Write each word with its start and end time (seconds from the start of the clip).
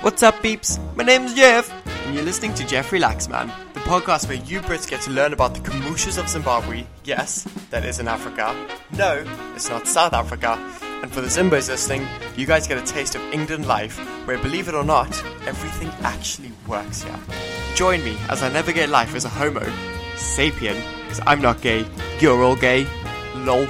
What's 0.00 0.22
up, 0.22 0.40
peeps? 0.42 0.78
My 0.94 1.02
name's 1.02 1.34
Jeff, 1.34 1.68
and 2.06 2.14
you're 2.14 2.24
listening 2.24 2.54
to 2.54 2.66
Jeffrey 2.66 3.00
Laxman, 3.00 3.50
the 3.74 3.80
podcast 3.80 4.28
where 4.28 4.36
you 4.36 4.60
Brits 4.60 4.88
get 4.88 5.00
to 5.02 5.10
learn 5.10 5.32
about 5.32 5.54
the 5.54 5.60
camooshes 5.60 6.18
of 6.18 6.28
Zimbabwe. 6.28 6.86
Yes, 7.02 7.42
that 7.70 7.84
is 7.84 7.98
in 7.98 8.06
Africa. 8.06 8.54
No, 8.96 9.24
it's 9.56 9.68
not 9.68 9.88
South 9.88 10.12
Africa. 10.12 10.56
And 11.02 11.10
for 11.10 11.20
the 11.20 11.26
Zimbos 11.26 11.68
listening, 11.68 12.06
you 12.36 12.46
guys 12.46 12.68
get 12.68 12.78
a 12.78 12.86
taste 12.86 13.16
of 13.16 13.22
England 13.32 13.66
life, 13.66 13.98
where, 14.24 14.38
believe 14.38 14.68
it 14.68 14.74
or 14.74 14.84
not, 14.84 15.08
everything 15.48 15.88
actually 16.04 16.52
works 16.68 17.02
here. 17.02 17.18
Join 17.74 18.04
me 18.04 18.16
as 18.28 18.40
I 18.42 18.52
navigate 18.52 18.90
life 18.90 19.16
as 19.16 19.24
a 19.24 19.28
homo 19.28 19.66
sapien, 20.14 20.80
because 21.02 21.20
I'm 21.26 21.42
not 21.42 21.60
gay, 21.60 21.84
you're 22.20 22.42
all 22.44 22.56
gay. 22.56 22.86
Lol. 23.34 23.66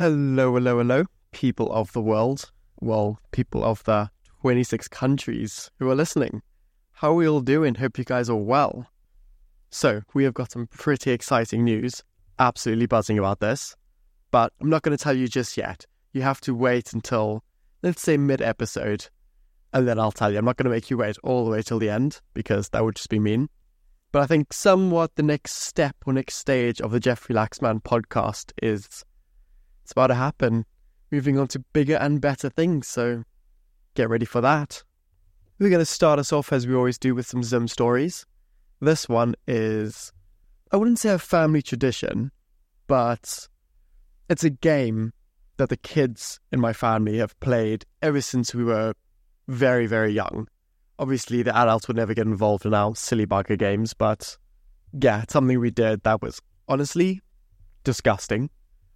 Hello, 0.00 0.54
hello, 0.54 0.78
hello, 0.78 1.04
people 1.30 1.70
of 1.72 1.92
the 1.92 2.00
world. 2.00 2.50
Well, 2.80 3.18
people 3.32 3.62
of 3.62 3.84
the 3.84 4.08
26 4.40 4.88
countries 4.88 5.70
who 5.78 5.90
are 5.90 5.94
listening. 5.94 6.40
How 6.92 7.10
are 7.10 7.16
we 7.16 7.28
all 7.28 7.42
doing? 7.42 7.74
Hope 7.74 7.98
you 7.98 8.04
guys 8.04 8.30
are 8.30 8.34
well. 8.34 8.86
So, 9.68 10.00
we 10.14 10.24
have 10.24 10.32
got 10.32 10.52
some 10.52 10.68
pretty 10.68 11.10
exciting 11.10 11.64
news. 11.64 12.02
Absolutely 12.38 12.86
buzzing 12.86 13.18
about 13.18 13.40
this. 13.40 13.76
But 14.30 14.54
I'm 14.62 14.70
not 14.70 14.80
going 14.80 14.96
to 14.96 15.04
tell 15.04 15.14
you 15.14 15.28
just 15.28 15.58
yet. 15.58 15.84
You 16.14 16.22
have 16.22 16.40
to 16.40 16.54
wait 16.54 16.94
until, 16.94 17.44
let's 17.82 18.00
say, 18.00 18.16
mid 18.16 18.40
episode, 18.40 19.06
and 19.74 19.86
then 19.86 19.98
I'll 19.98 20.12
tell 20.12 20.32
you. 20.32 20.38
I'm 20.38 20.46
not 20.46 20.56
going 20.56 20.64
to 20.64 20.70
make 20.70 20.88
you 20.88 20.96
wait 20.96 21.18
all 21.22 21.44
the 21.44 21.50
way 21.50 21.60
till 21.60 21.78
the 21.78 21.90
end 21.90 22.22
because 22.32 22.70
that 22.70 22.82
would 22.82 22.96
just 22.96 23.10
be 23.10 23.18
mean. 23.18 23.50
But 24.12 24.22
I 24.22 24.26
think 24.26 24.54
somewhat 24.54 25.16
the 25.16 25.22
next 25.22 25.56
step 25.56 25.94
or 26.06 26.14
next 26.14 26.36
stage 26.36 26.80
of 26.80 26.90
the 26.90 27.00
Jeffrey 27.00 27.34
Laxman 27.34 27.82
podcast 27.82 28.52
is 28.62 29.04
it's 29.90 29.92
about 29.92 30.06
to 30.06 30.14
happen. 30.14 30.64
Moving 31.10 31.36
on 31.36 31.48
to 31.48 31.58
bigger 31.58 31.96
and 31.96 32.20
better 32.20 32.48
things, 32.48 32.86
so 32.86 33.24
get 33.94 34.08
ready 34.08 34.24
for 34.24 34.40
that. 34.40 34.84
We're 35.58 35.68
going 35.68 35.80
to 35.80 35.84
start 35.84 36.20
us 36.20 36.32
off 36.32 36.52
as 36.52 36.64
we 36.64 36.76
always 36.76 36.96
do 36.96 37.12
with 37.12 37.26
some 37.26 37.42
Zim 37.42 37.66
stories. 37.66 38.24
This 38.80 39.08
one 39.08 39.34
is, 39.48 40.12
I 40.70 40.76
wouldn't 40.76 41.00
say 41.00 41.10
a 41.10 41.18
family 41.18 41.60
tradition, 41.60 42.30
but 42.86 43.48
it's 44.28 44.44
a 44.44 44.50
game 44.50 45.12
that 45.56 45.70
the 45.70 45.76
kids 45.76 46.38
in 46.52 46.60
my 46.60 46.72
family 46.72 47.18
have 47.18 47.38
played 47.40 47.84
ever 48.00 48.20
since 48.20 48.54
we 48.54 48.62
were 48.62 48.94
very, 49.48 49.88
very 49.88 50.12
young. 50.12 50.46
Obviously, 51.00 51.42
the 51.42 51.56
adults 51.56 51.88
would 51.88 51.96
never 51.96 52.14
get 52.14 52.28
involved 52.28 52.64
in 52.64 52.74
our 52.74 52.94
silly 52.94 53.26
bugger 53.26 53.58
games, 53.58 53.92
but 53.92 54.38
yeah, 54.92 55.22
it's 55.22 55.32
something 55.32 55.58
we 55.58 55.72
did 55.72 56.04
that 56.04 56.22
was 56.22 56.40
honestly 56.68 57.22
disgusting. 57.82 58.50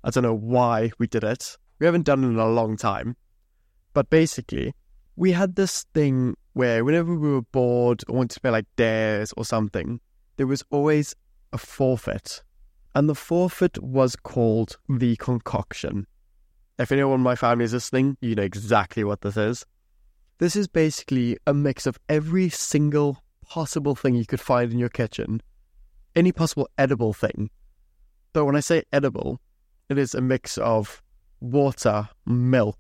I 0.04 0.10
don't 0.10 0.22
know 0.22 0.34
why 0.34 0.90
we 0.98 1.06
did 1.06 1.24
it. 1.24 1.56
We 1.78 1.86
haven't 1.86 2.04
done 2.04 2.22
it 2.22 2.28
in 2.28 2.38
a 2.38 2.46
long 2.46 2.76
time. 2.76 3.16
But 3.94 4.10
basically, 4.10 4.74
we 5.16 5.32
had 5.32 5.56
this 5.56 5.84
thing 5.94 6.36
where 6.52 6.84
whenever 6.84 7.14
we 7.16 7.30
were 7.30 7.42
bored 7.42 8.04
or 8.06 8.16
wanted 8.16 8.34
to 8.34 8.40
play 8.40 8.50
like 8.50 8.66
dares 8.76 9.32
or 9.36 9.46
something, 9.46 10.00
there 10.36 10.46
was 10.46 10.62
always 10.70 11.14
a 11.54 11.58
forfeit. 11.58 12.42
And 12.94 13.08
the 13.08 13.14
forfeit 13.14 13.82
was 13.82 14.14
called 14.14 14.76
the 14.88 15.16
concoction. 15.16 16.06
If 16.78 16.92
anyone 16.92 17.14
in 17.14 17.20
my 17.20 17.34
family 17.34 17.64
is 17.64 17.72
listening, 17.72 18.18
you 18.20 18.34
know 18.34 18.42
exactly 18.42 19.04
what 19.04 19.22
this 19.22 19.38
is. 19.38 19.64
This 20.38 20.54
is 20.54 20.68
basically 20.68 21.38
a 21.46 21.54
mix 21.54 21.86
of 21.86 21.98
every 22.08 22.50
single 22.50 23.22
possible 23.46 23.94
thing 23.94 24.14
you 24.14 24.26
could 24.26 24.40
find 24.40 24.70
in 24.70 24.78
your 24.78 24.88
kitchen, 24.88 25.40
any 26.14 26.30
possible 26.30 26.68
edible 26.76 27.12
thing. 27.12 27.48
But 28.32 28.44
when 28.44 28.56
I 28.56 28.60
say 28.60 28.82
edible, 28.92 29.40
it 29.94 30.00
is 30.00 30.14
a 30.14 30.20
mix 30.20 30.58
of 30.58 31.00
water, 31.40 32.08
milk, 32.26 32.76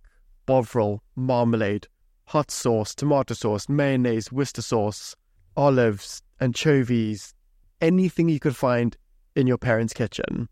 bovril, 0.46 1.00
marmalade, 1.14 1.86
hot 2.26 2.50
sauce, 2.50 2.92
tomato 2.92 3.34
sauce, 3.34 3.68
mayonnaise, 3.68 4.32
Worcester 4.32 4.62
sauce, 4.62 5.14
olives, 5.56 6.22
anchovies, 6.40 7.32
anything 7.80 8.28
you 8.28 8.40
could 8.40 8.56
find 8.56 8.96
in 9.36 9.46
your 9.46 9.58
parents' 9.58 9.92
kitchen. 9.92 10.48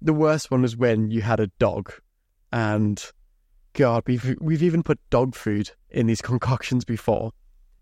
The 0.00 0.14
worst 0.14 0.50
one 0.50 0.62
was 0.62 0.78
when 0.78 1.10
you 1.10 1.20
had 1.20 1.40
a 1.40 1.48
dog, 1.58 1.92
and 2.52 3.02
God, 3.74 4.04
we've 4.06 4.34
we've 4.40 4.62
even 4.62 4.82
put 4.82 4.98
dog 5.10 5.34
food 5.34 5.70
in 5.90 6.06
these 6.06 6.22
concoctions 6.30 6.86
before. 6.86 7.32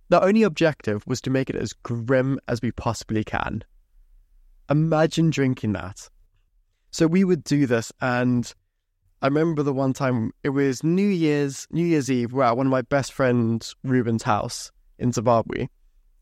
The 0.09 0.21
only 0.23 0.43
objective 0.43 1.07
was 1.07 1.21
to 1.21 1.31
make 1.31 1.49
it 1.49 1.57
as 1.57 1.73
grim 1.73 2.41
as 2.49 2.61
we 2.61 2.73
possibly 2.73 3.23
can. 3.23 3.63
Imagine 4.69 5.31
drinking 5.31 5.75
that 5.75 6.09
so 6.94 7.09
we 7.09 7.25
would 7.25 7.43
do 7.43 7.66
this, 7.66 7.91
and 8.00 8.55
I 9.21 9.27
remember 9.27 9.65
the 9.65 9.72
one 9.72 9.94
time 9.94 10.31
it 10.44 10.50
was 10.50 10.84
New 10.84 11.09
Year's 11.09 11.66
New 11.72 11.84
Year's 11.84 12.09
Eve. 12.09 12.32
We're 12.32 12.44
at 12.44 12.56
one 12.56 12.69
of 12.69 12.71
my 12.71 12.82
best 12.82 13.12
friends 13.12 13.75
Ruben's 13.82 14.22
house 14.22 14.71
in 15.00 15.10
Zimbabwe, 15.10 15.66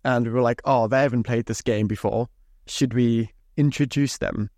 and 0.02 0.26
we 0.26 0.32
were 0.32 0.40
like, 0.40 0.62
"Oh, 0.64 0.88
they 0.88 1.02
haven't 1.02 1.24
played 1.24 1.44
this 1.44 1.60
game 1.60 1.86
before. 1.88 2.28
Should 2.66 2.94
we 2.94 3.32
introduce 3.58 4.16
them?" 4.16 4.48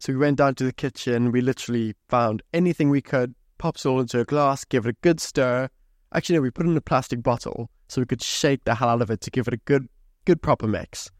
So 0.00 0.12
we 0.12 0.18
went 0.18 0.38
down 0.38 0.56
to 0.56 0.64
the 0.64 0.72
kitchen. 0.72 1.30
We 1.30 1.40
literally 1.40 1.94
found 2.08 2.42
anything 2.52 2.90
we 2.90 3.00
could, 3.00 3.36
pops 3.56 3.86
all 3.86 4.00
into 4.00 4.18
a 4.18 4.24
glass, 4.24 4.64
give 4.64 4.86
it 4.86 4.96
a 4.96 4.98
good 5.02 5.20
stir. 5.20 5.68
Actually, 6.12 6.38
no, 6.38 6.42
we 6.42 6.50
put 6.50 6.66
it 6.66 6.70
in 6.70 6.76
a 6.76 6.80
plastic 6.80 7.22
bottle 7.22 7.70
so 7.86 8.02
we 8.02 8.06
could 8.06 8.22
shake 8.22 8.64
the 8.64 8.74
hell 8.74 8.88
out 8.88 9.02
of 9.02 9.08
it 9.08 9.20
to 9.20 9.30
give 9.30 9.46
it 9.46 9.54
a 9.54 9.58
good, 9.58 9.88
good 10.24 10.42
proper 10.42 10.66
mix. 10.66 11.12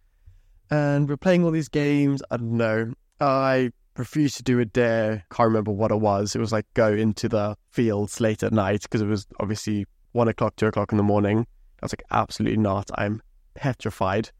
And 0.73 1.09
we're 1.09 1.19
playing 1.19 1.45
all 1.45 1.53
these 1.53 1.69
games. 1.69 2.21
I 2.33 2.39
don't 2.39 2.57
know. 2.57 2.95
I 3.21 3.71
refused 3.97 4.37
to 4.37 4.43
do 4.43 4.61
a 4.61 4.65
dare. 4.65 5.25
Can't 5.31 5.49
remember 5.49 5.73
what 5.73 5.91
it 5.91 6.01
was. 6.01 6.35
It 6.35 6.41
was 6.41 6.53
like 6.53 6.67
go 6.75 6.93
into 6.93 7.29
the 7.29 7.57
fields 7.71 8.21
late 8.21 8.43
at 8.43 8.53
night 8.53 8.83
because 8.83 9.01
it 9.01 9.07
was 9.07 9.27
obviously 9.41 9.87
one 10.13 10.29
o'clock, 10.29 10.57
two 10.57 10.67
o'clock 10.67 10.93
in 10.93 10.97
the 10.97 11.05
morning. 11.05 11.47
I 11.83 11.85
was 11.85 11.93
like, 11.93 12.05
absolutely 12.11 12.59
not. 12.59 12.91
I'm 12.95 13.23
petrified. 13.55 14.31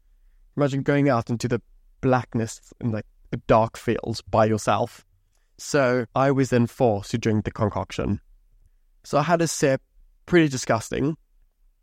Imagine 0.57 0.83
going 0.83 1.09
out 1.09 1.29
into 1.29 1.47
the 1.47 1.61
blackness 2.01 2.73
in 2.79 2.91
like 2.91 3.05
the 3.31 3.37
dark 3.47 3.77
fields 3.77 4.21
by 4.21 4.45
yourself. 4.45 5.05
So 5.57 6.05
I 6.15 6.31
was 6.31 6.49
then 6.49 6.67
forced 6.67 7.11
to 7.11 7.17
drink 7.17 7.45
the 7.45 7.51
concoction. 7.51 8.19
So 9.03 9.17
I 9.17 9.23
had 9.23 9.41
a 9.41 9.47
sip, 9.47 9.81
pretty 10.25 10.49
disgusting. 10.49 11.17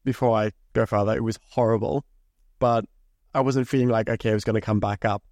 Before 0.04 0.36
I 0.36 0.50
go 0.72 0.84
further, 0.84 1.14
it 1.14 1.22
was 1.22 1.38
horrible, 1.50 2.04
but 2.58 2.84
I 3.34 3.40
wasn't 3.40 3.68
feeling 3.68 3.88
like 3.88 4.08
okay, 4.08 4.30
I 4.30 4.34
was 4.34 4.44
going 4.44 4.54
to 4.54 4.60
come 4.60 4.80
back 4.80 5.04
up 5.04 5.22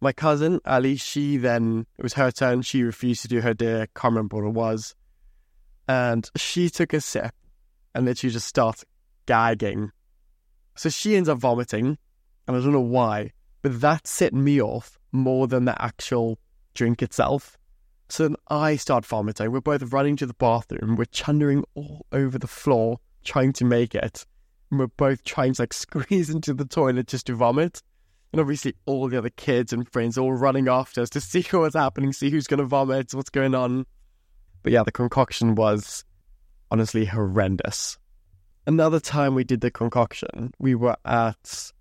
my 0.00 0.12
cousin 0.12 0.60
Ali, 0.64 0.96
she 0.96 1.36
then 1.36 1.86
it 1.98 2.02
was 2.02 2.14
her 2.14 2.30
turn. 2.30 2.62
She 2.62 2.82
refused 2.82 3.22
to 3.22 3.28
do 3.28 3.40
her 3.40 3.54
dare. 3.54 3.86
Can't 3.94 4.12
remember 4.12 4.36
what 4.36 4.48
it 4.48 4.54
was, 4.54 4.94
and 5.86 6.28
she 6.36 6.70
took 6.70 6.92
a 6.92 7.00
sip 7.00 7.34
and 7.94 8.06
then 8.06 8.14
she 8.14 8.30
just 8.30 8.46
starts 8.46 8.84
gagging. 9.26 9.90
So 10.76 10.88
she 10.88 11.16
ends 11.16 11.28
up 11.28 11.38
vomiting, 11.38 11.98
and 12.46 12.56
I 12.56 12.60
don't 12.60 12.72
know 12.72 12.80
why, 12.80 13.32
but 13.62 13.80
that 13.80 14.06
set 14.06 14.32
me 14.32 14.62
off 14.62 14.98
more 15.10 15.48
than 15.48 15.64
the 15.64 15.80
actual 15.82 16.38
drink 16.74 17.02
itself. 17.02 17.58
So 18.08 18.22
then 18.22 18.36
I 18.48 18.76
start 18.76 19.04
vomiting. 19.04 19.50
We're 19.50 19.60
both 19.60 19.92
running 19.92 20.16
to 20.16 20.26
the 20.26 20.34
bathroom. 20.34 20.94
We're 20.94 21.06
chundering 21.06 21.64
all 21.74 22.06
over 22.12 22.38
the 22.38 22.46
floor, 22.46 23.00
trying 23.24 23.52
to 23.54 23.64
make 23.64 23.94
it. 23.94 24.24
And 24.70 24.78
we're 24.78 24.86
both 24.86 25.24
trying 25.24 25.54
to 25.54 25.62
like 25.62 25.72
squeeze 25.74 26.30
into 26.30 26.54
the 26.54 26.64
toilet 26.64 27.08
just 27.08 27.26
to 27.26 27.34
vomit. 27.34 27.82
And 28.32 28.40
obviously, 28.40 28.74
all 28.84 29.08
the 29.08 29.18
other 29.18 29.30
kids 29.30 29.72
and 29.72 29.88
friends 29.90 30.18
all 30.18 30.32
running 30.32 30.68
after 30.68 31.00
us 31.00 31.10
to 31.10 31.20
see 31.20 31.42
what's 31.50 31.74
happening, 31.74 32.12
see 32.12 32.30
who's 32.30 32.46
going 32.46 32.58
to 32.58 32.66
vomit, 32.66 33.14
what's 33.14 33.30
going 33.30 33.54
on. 33.54 33.86
But 34.62 34.72
yeah, 34.72 34.82
the 34.82 34.92
concoction 34.92 35.54
was 35.54 36.04
honestly 36.70 37.06
horrendous. 37.06 37.98
Another 38.66 39.00
time 39.00 39.34
we 39.34 39.44
did 39.44 39.62
the 39.62 39.70
concoction, 39.70 40.52
we 40.58 40.74
were 40.74 40.96
at, 41.06 41.72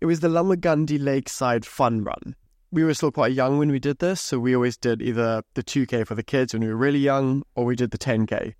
it 0.00 0.06
was 0.06 0.20
the 0.20 0.28
Lomagundi 0.28 1.02
Lakeside 1.02 1.66
Fun 1.66 2.04
Run. 2.04 2.36
We 2.70 2.84
were 2.84 2.94
still 2.94 3.10
quite 3.10 3.32
young 3.32 3.58
when 3.58 3.72
we 3.72 3.80
did 3.80 3.98
this, 3.98 4.20
so 4.20 4.38
we 4.38 4.54
always 4.54 4.76
did 4.76 5.02
either 5.02 5.42
the 5.54 5.64
2K 5.64 6.06
for 6.06 6.14
the 6.14 6.22
kids 6.22 6.52
when 6.52 6.62
we 6.62 6.68
were 6.68 6.76
really 6.76 7.00
young, 7.00 7.42
or 7.56 7.64
we 7.64 7.74
did 7.74 7.90
the 7.90 7.98
10K. 7.98 8.54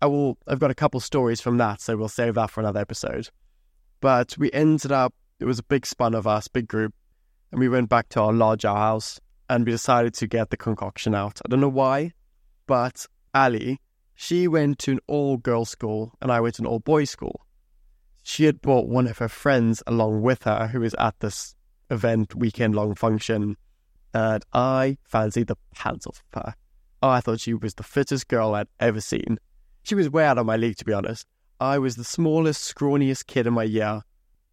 I 0.00 0.06
will, 0.06 0.38
I've 0.48 0.58
got 0.58 0.70
a 0.70 0.74
couple 0.74 1.00
stories 1.00 1.40
from 1.40 1.58
that, 1.58 1.80
so 1.80 1.96
we'll 1.96 2.08
save 2.08 2.34
that 2.34 2.50
for 2.50 2.60
another 2.60 2.80
episode. 2.80 3.28
But 4.00 4.34
we 4.38 4.50
ended 4.50 4.90
up 4.90 5.14
it 5.42 5.46
was 5.46 5.58
a 5.58 5.64
big 5.64 5.84
span 5.84 6.14
of 6.14 6.24
us, 6.24 6.46
big 6.46 6.68
group, 6.68 6.94
and 7.50 7.58
we 7.58 7.68
went 7.68 7.88
back 7.88 8.08
to 8.10 8.20
our 8.20 8.32
larger 8.32 8.68
house 8.68 9.18
and 9.50 9.66
we 9.66 9.72
decided 9.72 10.14
to 10.14 10.28
get 10.28 10.50
the 10.50 10.56
concoction 10.56 11.16
out. 11.16 11.40
I 11.44 11.48
don't 11.48 11.60
know 11.60 11.68
why, 11.68 12.12
but 12.68 13.06
Ali, 13.34 13.80
she 14.14 14.46
went 14.46 14.78
to 14.80 14.92
an 14.92 15.00
all 15.08 15.38
girls 15.38 15.68
school 15.68 16.12
and 16.22 16.30
I 16.30 16.38
went 16.38 16.54
to 16.54 16.62
an 16.62 16.66
all 16.66 16.78
boys 16.78 17.10
school. 17.10 17.44
She 18.22 18.44
had 18.44 18.62
brought 18.62 18.86
one 18.86 19.08
of 19.08 19.18
her 19.18 19.28
friends 19.28 19.82
along 19.84 20.22
with 20.22 20.44
her 20.44 20.68
who 20.68 20.78
was 20.78 20.94
at 20.96 21.18
this 21.18 21.56
event, 21.90 22.36
weekend 22.36 22.76
long 22.76 22.94
function, 22.94 23.56
and 24.14 24.44
I 24.52 24.96
fancied 25.02 25.48
the 25.48 25.56
pants 25.74 26.06
off 26.06 26.22
of 26.32 26.44
her. 26.44 26.54
I 27.02 27.20
thought 27.20 27.40
she 27.40 27.54
was 27.54 27.74
the 27.74 27.82
fittest 27.82 28.28
girl 28.28 28.54
I'd 28.54 28.68
ever 28.78 29.00
seen. 29.00 29.38
She 29.82 29.96
was 29.96 30.08
way 30.08 30.24
out 30.24 30.38
of 30.38 30.46
my 30.46 30.56
league, 30.56 30.76
to 30.76 30.84
be 30.84 30.92
honest. 30.92 31.26
I 31.58 31.78
was 31.78 31.96
the 31.96 32.04
smallest, 32.04 32.62
scrawniest 32.72 33.26
kid 33.26 33.48
in 33.48 33.54
my 33.54 33.64
year, 33.64 34.02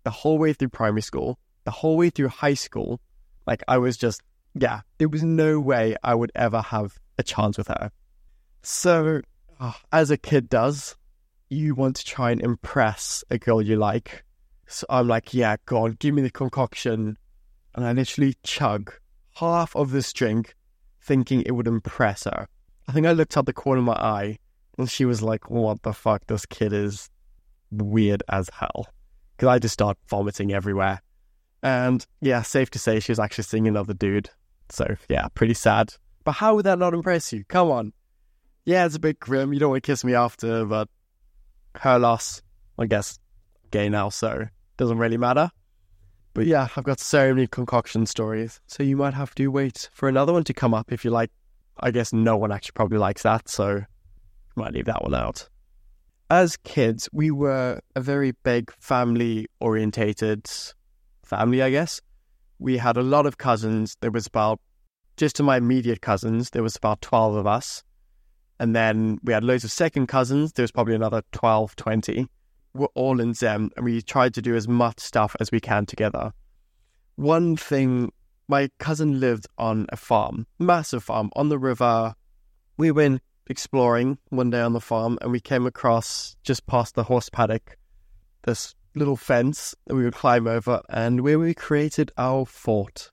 the 0.04 0.12
whole 0.12 0.38
way 0.38 0.54
through 0.54 0.69
primary 0.69 1.01
school, 1.01 1.38
the 1.66 1.72
whole 1.72 1.98
way 1.98 2.10
through 2.10 2.30
high 2.30 2.54
school. 2.54 3.00
Like 3.46 3.63
I 3.68 3.78
was 3.78 3.98
just, 3.98 4.22
yeah, 4.56 4.81
there 4.98 5.10
was 5.10 5.24
no 5.24 5.60
way 5.60 5.96
I 6.04 6.16
would 6.16 6.31
ever 6.36 6.62
have 6.62 6.98
a 7.18 7.24
chance 7.24 7.57
with 7.57 7.68
her. 7.68 7.92
So, 8.62 9.22
uh, 9.60 9.74
as 9.92 10.12
a 10.12 10.18
kid 10.18 10.50
does, 10.50 10.96
you 11.50 11.75
want 11.75 11.96
to 11.98 12.06
try 12.06 12.31
and 12.31 12.42
impress 12.42 13.24
a 13.30 13.38
girl 13.38 13.62
you 13.62 13.75
like. 13.75 14.24
So 14.68 14.86
I'm 14.90 15.07
like, 15.07 15.34
yeah, 15.34 15.57
go 15.66 15.86
on, 15.86 15.94
give 16.00 16.13
me 16.13 16.22
the 16.22 16.30
concoction. 16.30 17.18
And 17.75 17.86
I 17.86 17.92
literally 17.94 18.36
chug 18.44 18.94
half 19.36 19.75
of 19.75 19.92
this 19.92 20.13
drink 20.13 20.56
thinking 21.02 21.42
it 21.42 21.52
would 21.52 21.68
impress 21.68 22.25
her. 22.25 22.48
I 22.88 22.92
think 22.92 23.07
I 23.07 23.13
looked 23.13 23.36
out 23.38 23.45
the 23.45 23.54
corner 23.54 23.80
of 23.80 23.86
my 23.86 23.94
eye 23.94 24.38
and 24.78 24.90
she 24.90 25.06
was 25.06 25.22
like, 25.22 25.50
what 25.50 25.81
the 25.84 25.94
fuck? 25.94 26.25
This 26.28 26.45
kid 26.45 26.74
is 26.74 27.10
weird 27.72 28.24
as 28.30 28.50
hell. 28.54 28.88
Because 29.39 29.53
I 29.53 29.59
just 29.59 29.71
start 29.71 29.97
vomiting 30.09 30.51
everywhere. 30.51 31.01
And 31.63 32.06
yeah, 32.19 32.41
safe 32.41 32.69
to 32.71 32.80
say 32.80 33.00
she 33.00 33.13
was 33.13 33.19
actually 33.19 33.45
seeing 33.45 33.69
another 33.69 33.94
dude. 33.94 34.30
So 34.68 34.97
yeah, 35.07 35.30
pretty 35.33 35.53
sad. 35.53 35.94
But 36.25 36.33
how 36.33 36.56
would 36.56 36.65
that 36.65 36.77
not 36.77 36.94
impress 36.94 37.31
you? 37.31 37.45
Come 37.45 37.71
on. 37.71 37.94
Yeah, 38.65 38.86
it's 38.86 38.95
a 38.95 39.00
bit 39.00 39.18
grim. 39.18 39.53
You 39.53 39.59
don't 39.62 39.69
want 39.69 39.81
to 39.81 39.89
kiss 39.89 40.03
me 40.03 40.13
after, 40.13 40.65
but 40.65 40.89
her 41.75 41.97
loss, 41.97 42.41
I 42.77 42.86
guess, 42.86 43.18
gay 43.71 43.88
now, 43.88 44.09
so 44.09 44.45
doesn't 44.75 44.97
really 44.97 45.15
matter. 45.15 45.50
But 46.33 46.45
yeah, 46.45 46.68
I've 46.75 46.83
got 46.83 47.00
so 47.00 47.33
many 47.33 47.47
concoction 47.47 48.07
stories. 48.07 48.59
So 48.68 48.83
you 48.83 48.97
might 48.97 49.13
have 49.13 49.33
to 49.35 49.47
wait 49.47 49.89
for 49.94 50.09
another 50.09 50.33
one 50.33 50.44
to 50.44 50.53
come 50.53 50.74
up 50.74 50.92
if 50.92 51.06
you 51.06 51.12
like. 51.12 51.31
I 51.80 51.92
guess 51.92 52.12
no 52.12 52.35
one 52.35 52.51
actually 52.51 52.74
probably 52.74 52.97
likes 52.97 53.24
that, 53.24 53.47
so 53.47 53.85
might 54.57 54.74
leave 54.74 54.88
that 54.88 55.01
one 55.01 55.15
out. 55.15 55.47
As 56.31 56.58
kids, 56.58 57.10
we 57.12 57.31
were 57.31 57.81
a 57.96 58.02
very 58.02 58.34
big 58.44 58.72
family 58.80 59.48
orientated 59.60 60.48
family, 61.26 61.64
I 61.64 61.72
guess. 61.72 62.02
We 62.60 62.78
had 62.78 62.98
a 62.98 63.02
lot 63.02 63.26
of 63.26 63.40
cousins. 63.40 63.98
There 64.02 64.12
was 64.12 64.28
about, 64.28 64.60
just 65.18 65.36
to 65.38 65.44
my 65.44 65.58
immediate 65.58 66.02
cousins, 66.02 66.52
there 66.52 66.62
was 66.62 66.76
about 66.76 67.02
12 67.02 67.36
of 67.36 67.48
us. 67.48 67.84
And 68.60 68.76
then 68.76 69.18
we 69.24 69.34
had 69.34 69.44
loads 69.44 69.64
of 69.64 69.72
second 69.72 70.06
cousins. 70.06 70.54
There 70.54 70.62
was 70.62 70.72
probably 70.72 70.94
another 70.94 71.24
12, 71.31 71.76
20. 71.76 72.28
We're 72.76 72.86
all 72.94 73.20
in 73.20 73.34
Zim, 73.34 73.72
and 73.76 73.84
we 73.84 74.00
tried 74.04 74.36
to 74.36 74.42
do 74.42 74.56
as 74.56 74.68
much 74.68 75.00
stuff 75.00 75.36
as 75.40 75.52
we 75.52 75.60
can 75.60 75.88
together. 75.88 76.31
One 77.16 77.58
thing, 77.58 78.12
my 78.48 78.70
cousin 78.78 79.20
lived 79.20 79.48
on 79.58 79.88
a 79.90 79.98
farm, 79.98 80.46
massive 80.60 81.04
farm 81.04 81.31
on 81.36 81.50
the 81.50 81.58
river. 81.58 82.14
We 82.78 82.92
went 82.92 83.24
exploring 83.50 84.18
one 84.30 84.50
day 84.50 84.62
on 84.62 84.74
the 84.74 84.80
farm, 84.80 85.18
and 85.22 85.31
we 85.31 85.40
came 85.40 85.66
across 85.66 86.36
just 86.44 86.66
past 86.68 86.96
the 86.96 87.04
horse 87.04 87.30
paddock 87.30 87.78
this 88.44 88.75
little 88.96 89.18
fence 89.18 89.75
that 89.86 89.96
we 89.96 90.04
would 90.04 90.13
climb 90.13 90.48
over, 90.48 90.81
and 90.90 91.22
where 91.22 91.40
we 91.40 91.54
created 91.54 92.12
our 92.18 92.46
fort. 92.46 93.12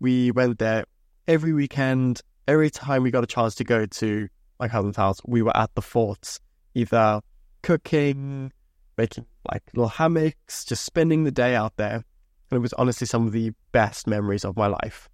We 0.00 0.30
went 0.30 0.58
there 0.58 0.84
every 1.26 1.52
weekend. 1.52 2.20
Every 2.48 2.70
time 2.70 3.02
we 3.02 3.10
got 3.10 3.24
a 3.24 3.26
chance 3.26 3.54
to 3.56 3.64
go 3.64 3.86
to 3.86 4.28
my 4.58 4.68
cousin's 4.68 4.96
house, 4.96 5.20
we 5.26 5.42
were 5.42 5.56
at 5.56 5.74
the 5.74 5.82
forts, 5.82 6.40
either 6.74 7.20
cooking, 7.62 8.52
making 8.98 9.26
like 9.50 9.62
little 9.74 9.88
hammocks, 9.88 10.64
just 10.64 10.84
spending 10.84 11.24
the 11.24 11.30
day 11.30 11.54
out 11.54 11.76
there. 11.76 12.04
And 12.50 12.58
it 12.58 12.60
was 12.60 12.72
honestly 12.74 13.06
some 13.06 13.26
of 13.26 13.32
the 13.32 13.52
best 13.70 14.06
memories 14.06 14.44
of 14.44 14.56
my 14.56 14.66
life. 14.66 15.08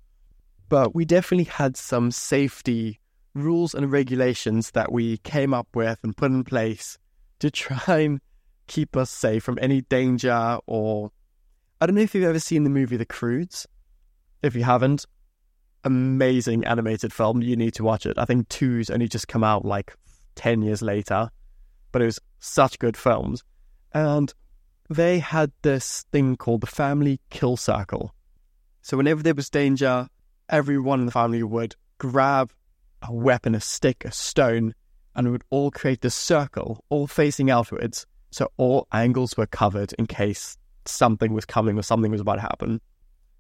But 0.68 0.94
we 0.94 1.04
definitely 1.04 1.44
had 1.44 1.76
some 1.76 2.10
safety 2.10 3.00
rules 3.44 3.74
and 3.74 3.90
regulations 3.90 4.72
that 4.72 4.92
we 4.92 5.18
came 5.18 5.54
up 5.54 5.68
with 5.74 5.98
and 6.02 6.16
put 6.16 6.30
in 6.30 6.44
place 6.44 6.98
to 7.40 7.50
try 7.50 7.98
and 7.98 8.20
keep 8.66 8.96
us 8.96 9.10
safe 9.10 9.42
from 9.42 9.58
any 9.60 9.82
danger 9.82 10.58
or 10.66 11.10
I 11.80 11.86
don't 11.86 11.94
know 11.94 12.02
if 12.02 12.14
you've 12.14 12.24
ever 12.24 12.40
seen 12.40 12.64
the 12.64 12.70
movie 12.70 12.96
The 12.96 13.06
Croods. 13.06 13.66
If 14.42 14.56
you 14.56 14.64
haven't, 14.64 15.06
amazing 15.84 16.64
animated 16.64 17.12
film. 17.12 17.40
You 17.40 17.56
need 17.56 17.74
to 17.74 17.84
watch 17.84 18.04
it. 18.04 18.18
I 18.18 18.24
think 18.24 18.48
two's 18.48 18.90
only 18.90 19.08
just 19.08 19.28
come 19.28 19.44
out 19.44 19.64
like 19.64 19.94
10 20.34 20.62
years 20.62 20.82
later, 20.82 21.30
but 21.92 22.02
it 22.02 22.06
was 22.06 22.20
such 22.40 22.78
good 22.78 22.96
films. 22.96 23.44
And 23.92 24.32
they 24.90 25.18
had 25.18 25.52
this 25.62 26.04
thing 26.10 26.36
called 26.36 26.62
the 26.62 26.66
family 26.66 27.20
kill 27.30 27.56
circle. 27.56 28.14
So 28.82 28.96
whenever 28.96 29.22
there 29.22 29.34
was 29.34 29.50
danger, 29.50 30.08
everyone 30.48 31.00
in 31.00 31.06
the 31.06 31.12
family 31.12 31.42
would 31.42 31.76
grab 31.98 32.52
a 33.02 33.12
weapon, 33.12 33.54
a 33.54 33.60
stick, 33.60 34.04
a 34.04 34.12
stone, 34.12 34.74
and 35.14 35.26
we 35.26 35.32
would 35.32 35.44
all 35.50 35.70
create 35.70 36.00
this 36.00 36.14
circle, 36.14 36.84
all 36.88 37.06
facing 37.06 37.50
outwards. 37.50 38.06
So 38.30 38.50
all 38.56 38.86
angles 38.92 39.36
were 39.36 39.46
covered 39.46 39.92
in 39.98 40.06
case 40.06 40.56
something 40.84 41.32
was 41.32 41.44
coming 41.44 41.78
or 41.78 41.82
something 41.82 42.10
was 42.10 42.20
about 42.20 42.36
to 42.36 42.40
happen. 42.42 42.80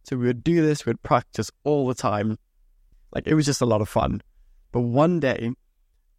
So 0.04 0.16
we 0.16 0.26
would 0.26 0.42
do 0.42 0.64
this, 0.64 0.86
we'd 0.86 1.02
practice 1.02 1.50
all 1.64 1.86
the 1.86 1.94
time. 1.94 2.38
Like 3.14 3.26
it 3.26 3.34
was 3.34 3.46
just 3.46 3.60
a 3.60 3.66
lot 3.66 3.80
of 3.80 3.88
fun. 3.88 4.22
But 4.72 4.80
one 4.80 5.20
day, 5.20 5.52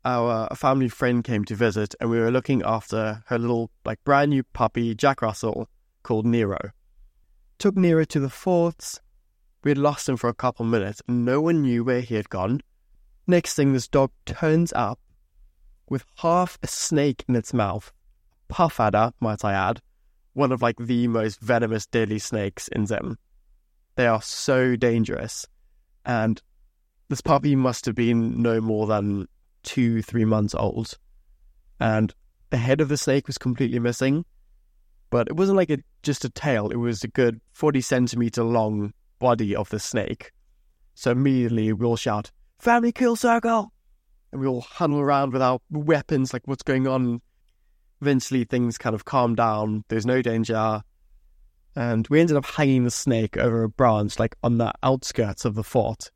our 0.06 0.48
family 0.56 0.88
friend 0.90 1.24
came 1.24 1.44
to 1.46 1.56
visit 1.56 1.96
and 2.00 2.10
we 2.10 2.20
were 2.20 2.32
looking 2.32 2.62
after 2.64 3.24
her 3.28 3.38
little, 3.38 3.70
like 3.86 4.04
brand 4.04 4.30
new 4.30 4.44
puppy, 4.44 4.96
Jack 4.96 5.22
Russell, 5.22 5.68
called 6.04 6.26
Nero. 6.26 6.72
Took 7.58 7.76
Nero 7.76 8.06
to 8.06 8.20
the 8.20 8.30
forts. 8.30 9.02
We 9.64 9.72
had 9.72 9.78
lost 9.78 10.08
him 10.08 10.16
for 10.18 10.30
a 10.30 10.34
couple 10.34 10.66
minutes 10.66 11.02
and 11.08 11.26
no 11.26 11.42
one 11.42 11.62
knew 11.64 11.84
where 11.84 12.02
he 12.02 12.16
had 12.16 12.30
gone. 12.30 12.62
Next 13.30 13.54
thing, 13.54 13.74
this 13.74 13.88
dog 13.88 14.10
turns 14.26 14.74
up 14.74 15.00
with 15.88 16.04
half 16.16 16.58
a 16.64 16.68
snake 16.68 17.24
in 17.28 17.36
its 17.36 17.54
mouth. 17.54 17.92
Puff 18.48 18.80
adder, 18.80 19.12
might 19.20 19.46
I 19.46 19.54
add, 19.54 19.82
one 20.34 20.52
of 20.52 20.64
like 20.64 20.78
the 20.80 21.08
most 21.08 21.40
venomous, 21.40 21.86
deadly 21.86 22.18
snakes 22.18 22.70
in 22.70 22.88
Zim. 22.88 23.20
They 23.94 24.08
are 24.08 24.24
so 24.24 24.76
dangerous. 24.76 25.46
And 26.08 26.42
this 27.10 27.22
puppy 27.22 27.56
must 27.56 27.86
have 27.86 27.94
been 27.94 28.42
no 28.42 28.60
more 28.62 28.88
than 28.88 29.28
two, 29.62 30.02
three 30.02 30.26
months 30.26 30.56
old. 30.56 30.98
And 31.80 32.12
the 32.50 32.58
head 32.58 32.82
of 32.82 32.90
the 32.90 32.98
snake 32.98 33.28
was 33.28 33.38
completely 33.38 33.78
missing. 33.78 34.26
But 35.12 35.28
it 35.28 35.36
wasn't 35.36 35.58
like 35.58 35.70
a, 35.70 35.78
just 36.02 36.26
a 36.26 36.32
tail, 36.32 36.72
it 36.72 36.78
was 36.78 37.04
a 37.04 37.08
good 37.08 37.42
40 37.52 37.80
centimeter 37.82 38.44
long 38.44 38.92
body 39.20 39.56
of 39.56 39.70
the 39.70 39.80
snake. 39.80 40.32
So 40.96 41.12
immediately 41.12 41.72
we 41.74 41.86
all 41.86 41.96
shout, 41.96 42.32
family 42.60 42.92
kill 42.92 43.16
circle. 43.16 43.72
And 44.32 44.42
we 44.42 44.48
all 44.48 44.62
huddle 44.62 45.00
around 45.00 45.34
with 45.34 45.42
our 45.42 45.60
weapons, 45.72 46.34
like 46.34 46.44
what's 46.46 46.64
going 46.64 46.88
on. 46.88 47.22
Eventually, 48.02 48.44
things 48.44 48.78
kind 48.78 48.94
of 48.94 49.06
calm 49.06 49.36
down. 49.36 49.84
There's 49.88 50.06
no 50.06 50.22
danger. 50.22 50.82
And 51.76 52.08
we 52.10 52.20
ended 52.20 52.38
up 52.38 52.46
hanging 52.46 52.84
the 52.84 52.92
snake 52.92 53.38
over 53.38 53.64
a 53.64 53.70
branch, 53.70 54.20
like 54.20 54.36
on 54.44 54.58
the 54.58 54.72
outskirts 54.84 55.46
of 55.46 55.56
the 55.56 55.64
fort, 55.64 56.12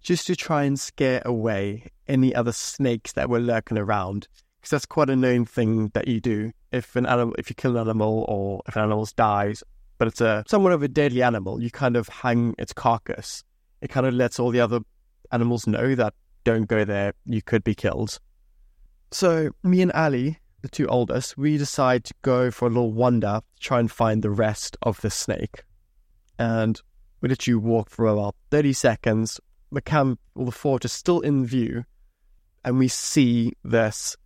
just 0.00 0.26
to 0.28 0.36
try 0.36 0.64
and 0.64 0.78
scare 0.78 1.22
away 1.24 1.90
any 2.06 2.34
other 2.34 2.52
snakes 2.52 3.12
that 3.12 3.28
were 3.28 3.40
lurking 3.40 3.78
around. 3.78 4.28
Because 4.60 4.70
that's 4.70 4.86
quite 4.86 5.10
a 5.10 5.16
known 5.16 5.44
thing 5.44 5.88
that 5.94 6.08
you 6.08 6.20
do 6.20 6.52
if 6.72 6.96
an 6.96 7.06
animal, 7.06 7.34
if 7.38 7.50
you 7.50 7.54
kill 7.54 7.76
an 7.76 7.88
animal 7.88 8.24
or 8.28 8.62
if 8.66 8.76
an 8.76 8.82
animal 8.82 9.08
dies, 9.16 9.62
but 9.98 10.08
it's 10.08 10.20
a 10.20 10.44
somewhat 10.46 10.72
of 10.72 10.82
a 10.82 10.88
deadly 10.88 11.22
animal. 11.22 11.60
You 11.60 11.70
kind 11.70 11.96
of 11.96 12.08
hang 12.08 12.54
its 12.58 12.72
carcass. 12.72 13.44
It 13.80 13.88
kind 13.88 14.06
of 14.06 14.14
lets 14.14 14.38
all 14.38 14.50
the 14.50 14.60
other 14.60 14.80
animals 15.32 15.66
know 15.66 15.94
that 15.94 16.14
don't 16.44 16.66
go 16.66 16.84
there, 16.84 17.12
you 17.24 17.42
could 17.42 17.64
be 17.64 17.74
killed. 17.74 18.18
So, 19.10 19.50
me 19.62 19.82
and 19.82 19.92
Ali, 19.92 20.38
the 20.62 20.68
two 20.68 20.86
oldest, 20.88 21.36
we 21.38 21.56
decide 21.56 22.04
to 22.04 22.14
go 22.22 22.50
for 22.50 22.66
a 22.66 22.70
little 22.70 22.92
wander 22.92 23.40
to 23.40 23.60
try 23.60 23.80
and 23.80 23.90
find 23.90 24.22
the 24.22 24.30
rest 24.30 24.76
of 24.82 25.00
the 25.00 25.10
snake. 25.10 25.62
And 26.38 26.80
we 27.20 27.28
let 27.28 27.46
you 27.46 27.58
walk 27.58 27.90
for 27.90 28.06
about 28.06 28.34
30 28.50 28.72
seconds. 28.72 29.40
The 29.72 29.80
camp 29.80 30.20
or 30.34 30.44
the 30.44 30.52
fort 30.52 30.84
is 30.84 30.92
still 30.92 31.20
in 31.20 31.46
view, 31.46 31.84
and 32.64 32.78
we 32.78 32.88
see 32.88 33.52
this. 33.64 34.16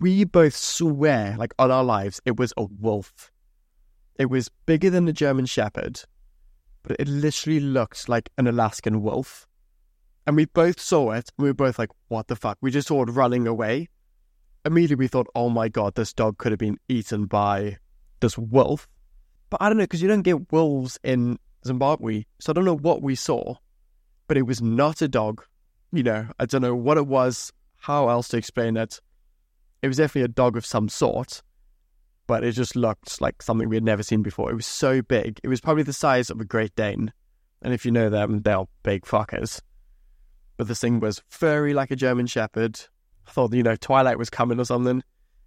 We 0.00 0.24
both 0.24 0.56
swear, 0.56 1.36
like 1.38 1.54
on 1.58 1.70
our 1.70 1.84
lives, 1.84 2.20
it 2.24 2.38
was 2.38 2.52
a 2.56 2.64
wolf. 2.64 3.30
It 4.16 4.26
was 4.26 4.50
bigger 4.66 4.90
than 4.90 5.08
a 5.08 5.12
German 5.12 5.46
Shepherd, 5.46 6.00
but 6.82 6.96
it 6.98 7.08
literally 7.08 7.60
looked 7.60 8.08
like 8.08 8.30
an 8.36 8.46
Alaskan 8.46 9.02
wolf. 9.02 9.46
And 10.26 10.36
we 10.36 10.46
both 10.46 10.80
saw 10.80 11.12
it. 11.12 11.30
And 11.36 11.44
we 11.44 11.50
were 11.50 11.54
both 11.54 11.78
like, 11.78 11.90
what 12.08 12.28
the 12.28 12.36
fuck? 12.36 12.58
We 12.60 12.70
just 12.70 12.88
saw 12.88 13.02
it 13.02 13.10
running 13.10 13.46
away. 13.46 13.88
Immediately 14.64 14.96
we 14.96 15.08
thought, 15.08 15.26
oh 15.34 15.50
my 15.50 15.68
god, 15.68 15.94
this 15.94 16.12
dog 16.12 16.38
could 16.38 16.52
have 16.52 16.58
been 16.58 16.78
eaten 16.88 17.26
by 17.26 17.78
this 18.20 18.38
wolf. 18.38 18.88
But 19.50 19.60
I 19.60 19.68
don't 19.68 19.76
know, 19.76 19.84
because 19.84 20.00
you 20.00 20.08
don't 20.08 20.22
get 20.22 20.50
wolves 20.50 20.98
in 21.04 21.38
Zimbabwe. 21.66 22.24
So 22.40 22.50
I 22.50 22.54
don't 22.54 22.64
know 22.64 22.76
what 22.76 23.02
we 23.02 23.14
saw. 23.14 23.56
But 24.26 24.38
it 24.38 24.46
was 24.46 24.62
not 24.62 25.02
a 25.02 25.08
dog. 25.08 25.44
You 25.92 26.02
know, 26.02 26.28
I 26.40 26.46
don't 26.46 26.62
know 26.62 26.74
what 26.74 26.96
it 26.96 27.06
was, 27.06 27.52
how 27.76 28.08
else 28.08 28.28
to 28.28 28.38
explain 28.38 28.76
it. 28.76 29.00
It 29.82 29.88
was 29.88 29.98
definitely 29.98 30.24
a 30.24 30.28
dog 30.28 30.56
of 30.56 30.64
some 30.64 30.88
sort. 30.88 31.42
But 32.26 32.42
it 32.42 32.52
just 32.52 32.74
looked 32.74 33.20
like 33.20 33.42
something 33.42 33.68
we 33.68 33.76
had 33.76 33.84
never 33.84 34.02
seen 34.02 34.22
before. 34.22 34.50
It 34.50 34.54
was 34.54 34.64
so 34.64 35.02
big. 35.02 35.38
It 35.44 35.48
was 35.48 35.60
probably 35.60 35.82
the 35.82 35.92
size 35.92 36.30
of 36.30 36.40
a 36.40 36.44
Great 36.46 36.74
Dane. 36.74 37.12
And 37.60 37.74
if 37.74 37.84
you 37.84 37.90
know 37.90 38.08
them, 38.08 38.40
they're 38.40 38.64
big 38.82 39.04
fuckers 39.04 39.60
but 40.56 40.68
the 40.68 40.74
thing 40.74 41.00
was 41.00 41.22
furry 41.28 41.74
like 41.74 41.90
a 41.90 41.96
German 41.96 42.26
Shepherd. 42.26 42.80
I 43.26 43.30
thought, 43.30 43.52
you 43.52 43.62
know, 43.62 43.76
Twilight 43.76 44.18
was 44.18 44.30
coming 44.30 44.60
or 44.60 44.64
something. 44.64 45.02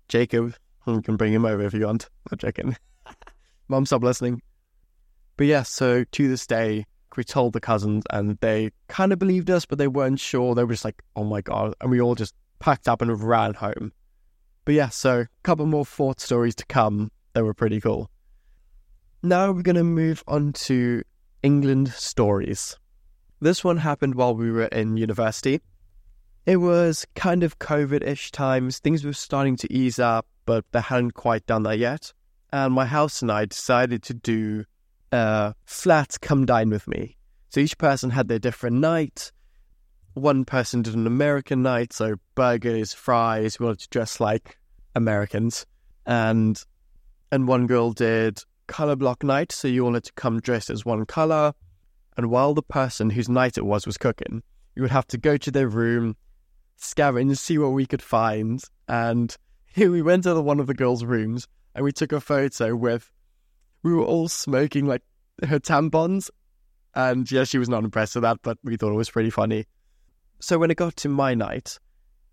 Jacob, 0.08 0.56
hmm, 0.80 0.96
you 0.96 1.02
can 1.02 1.18
bring 1.18 1.34
him 1.34 1.46
over 1.46 1.64
if 1.64 1.74
you 1.74 1.86
want. 1.86 2.10
I'm 2.32 2.38
checking. 2.38 2.76
Mom, 3.68 3.86
stop 3.86 4.04
listening. 4.04 4.42
But 5.38 5.48
yeah, 5.48 5.64
so 5.64 6.04
to 6.04 6.28
this 6.28 6.48
day, 6.48 6.86
we 7.16 7.24
told 7.24 7.54
the 7.54 7.60
cousins 7.60 8.04
and 8.12 8.38
they 8.42 8.72
kind 8.88 9.12
of 9.12 9.20
believed 9.20 9.50
us, 9.50 9.66
but 9.66 9.78
they 9.78 9.88
weren't 9.88 10.20
sure. 10.20 10.56
They 10.56 10.64
were 10.64 10.74
just 10.74 10.86
like, 10.86 11.02
oh 11.16 11.24
my 11.24 11.42
God. 11.42 11.74
And 11.82 11.90
we 11.90 12.00
all 12.00 12.16
just 12.16 12.36
packed 12.60 12.88
up 12.88 13.02
and 13.02 13.22
ran 13.22 13.54
home. 13.54 13.92
But 14.66 14.76
yeah, 14.76 14.90
so 14.90 15.22
a 15.22 15.28
couple 15.44 15.66
more 15.66 15.86
fort 15.86 16.20
stories 16.20 16.56
to 16.56 16.66
come 16.66 17.12
that 17.34 17.44
were 17.44 17.54
pretty 17.54 17.80
cool. 17.80 18.10
Now 19.24 19.52
we're 19.52 19.62
going 19.64 19.76
to 19.76 19.84
move 19.84 20.24
on 20.28 20.54
to 20.54 21.04
England 21.42 21.90
stories. 21.90 22.78
This 23.40 23.64
one 23.64 23.78
happened 23.78 24.16
while 24.16 24.36
we 24.36 24.52
were 24.52 24.66
in 24.66 24.98
university. 24.98 25.62
It 26.46 26.58
was 26.58 27.06
kind 27.16 27.44
of 27.44 27.60
COVID 27.60 28.06
ish 28.06 28.32
times. 28.32 28.80
Things 28.80 29.04
were 29.04 29.14
starting 29.14 29.56
to 29.58 29.72
ease 29.72 30.00
up, 30.00 30.26
but 30.46 30.66
they 30.72 30.82
hadn't 30.82 31.12
quite 31.12 31.46
done 31.46 31.64
that 31.64 31.78
yet. 31.78 32.14
And 32.52 32.74
my 32.74 32.86
house 32.86 33.22
and 33.22 33.32
I 33.32 33.46
decided 33.46 34.02
to 34.04 34.14
do 34.14 34.64
uh, 35.12 35.52
a 35.52 35.56
flat 35.66 36.18
come 36.22 36.46
dine 36.46 36.70
with 36.70 36.88
me. 36.88 37.18
So 37.50 37.60
each 37.60 37.78
person 37.78 38.10
had 38.10 38.28
their 38.28 38.40
different 38.40 38.78
night. 38.78 39.32
One 40.14 40.46
person 40.46 40.82
did 40.82 40.96
an 40.96 41.06
American 41.06 41.62
night, 41.62 41.94
so 41.94 42.16
burgers, 42.34 42.94
fries, 42.94 43.60
we 43.60 43.66
wanted 43.66 43.82
to 43.82 43.90
dress 43.90 44.20
like 44.20 44.58
Americans. 44.96 45.66
And 46.06 46.62
and 47.32 47.48
one 47.48 47.68
girl 47.68 47.92
did 47.92 48.42
color 48.68 48.96
block 48.96 49.24
night, 49.24 49.52
so 49.52 49.68
you 49.68 49.84
wanted 49.84 50.06
to 50.06 50.14
come 50.14 50.40
dressed 50.40 50.70
as 50.70 50.86
one 50.86 51.06
color. 51.06 51.54
And 52.18 52.32
while 52.32 52.56
the 52.56 52.64
person 52.64 53.12
whose 53.12 53.30
night 53.30 53.58
it 53.58 53.66
was 53.66 53.86
was 53.86 53.98
cooking, 53.98 54.42
you 54.76 54.82
would 54.82 54.92
have 54.92 55.08
to 55.08 55.20
go 55.20 55.38
to 55.38 55.52
their 55.52 55.68
room, 55.68 56.18
scavenge, 56.80 57.38
see 57.38 57.60
what 57.60 57.70
we 57.70 57.86
could 57.86 58.02
find. 58.02 58.62
And 58.88 59.36
here 59.68 59.92
we 59.92 60.02
went 60.02 60.24
to 60.24 60.42
one 60.42 60.60
of 60.60 60.66
the 60.66 60.74
girls' 60.74 61.06
rooms 61.06 61.48
and 61.76 61.86
we 61.86 61.92
took 61.92 62.12
a 62.12 62.20
photo 62.20 62.76
with, 62.76 63.12
we 63.84 63.94
were 63.94 64.04
all 64.04 64.28
smoking 64.28 64.88
like 64.88 65.04
her 65.48 65.60
tampons. 65.60 66.32
And 66.96 67.32
yeah, 67.32 67.44
she 67.44 67.60
was 67.60 67.70
not 67.70 67.84
impressed 67.84 68.16
with 68.16 68.24
that, 68.24 68.40
but 68.42 68.58
we 68.64 68.76
thought 68.78 68.92
it 68.92 68.96
was 68.96 69.12
pretty 69.12 69.30
funny. 69.30 69.66
So 70.40 70.58
when 70.58 70.72
it 70.72 70.78
got 70.78 70.96
to 70.98 71.10
my 71.10 71.36
night, 71.36 71.78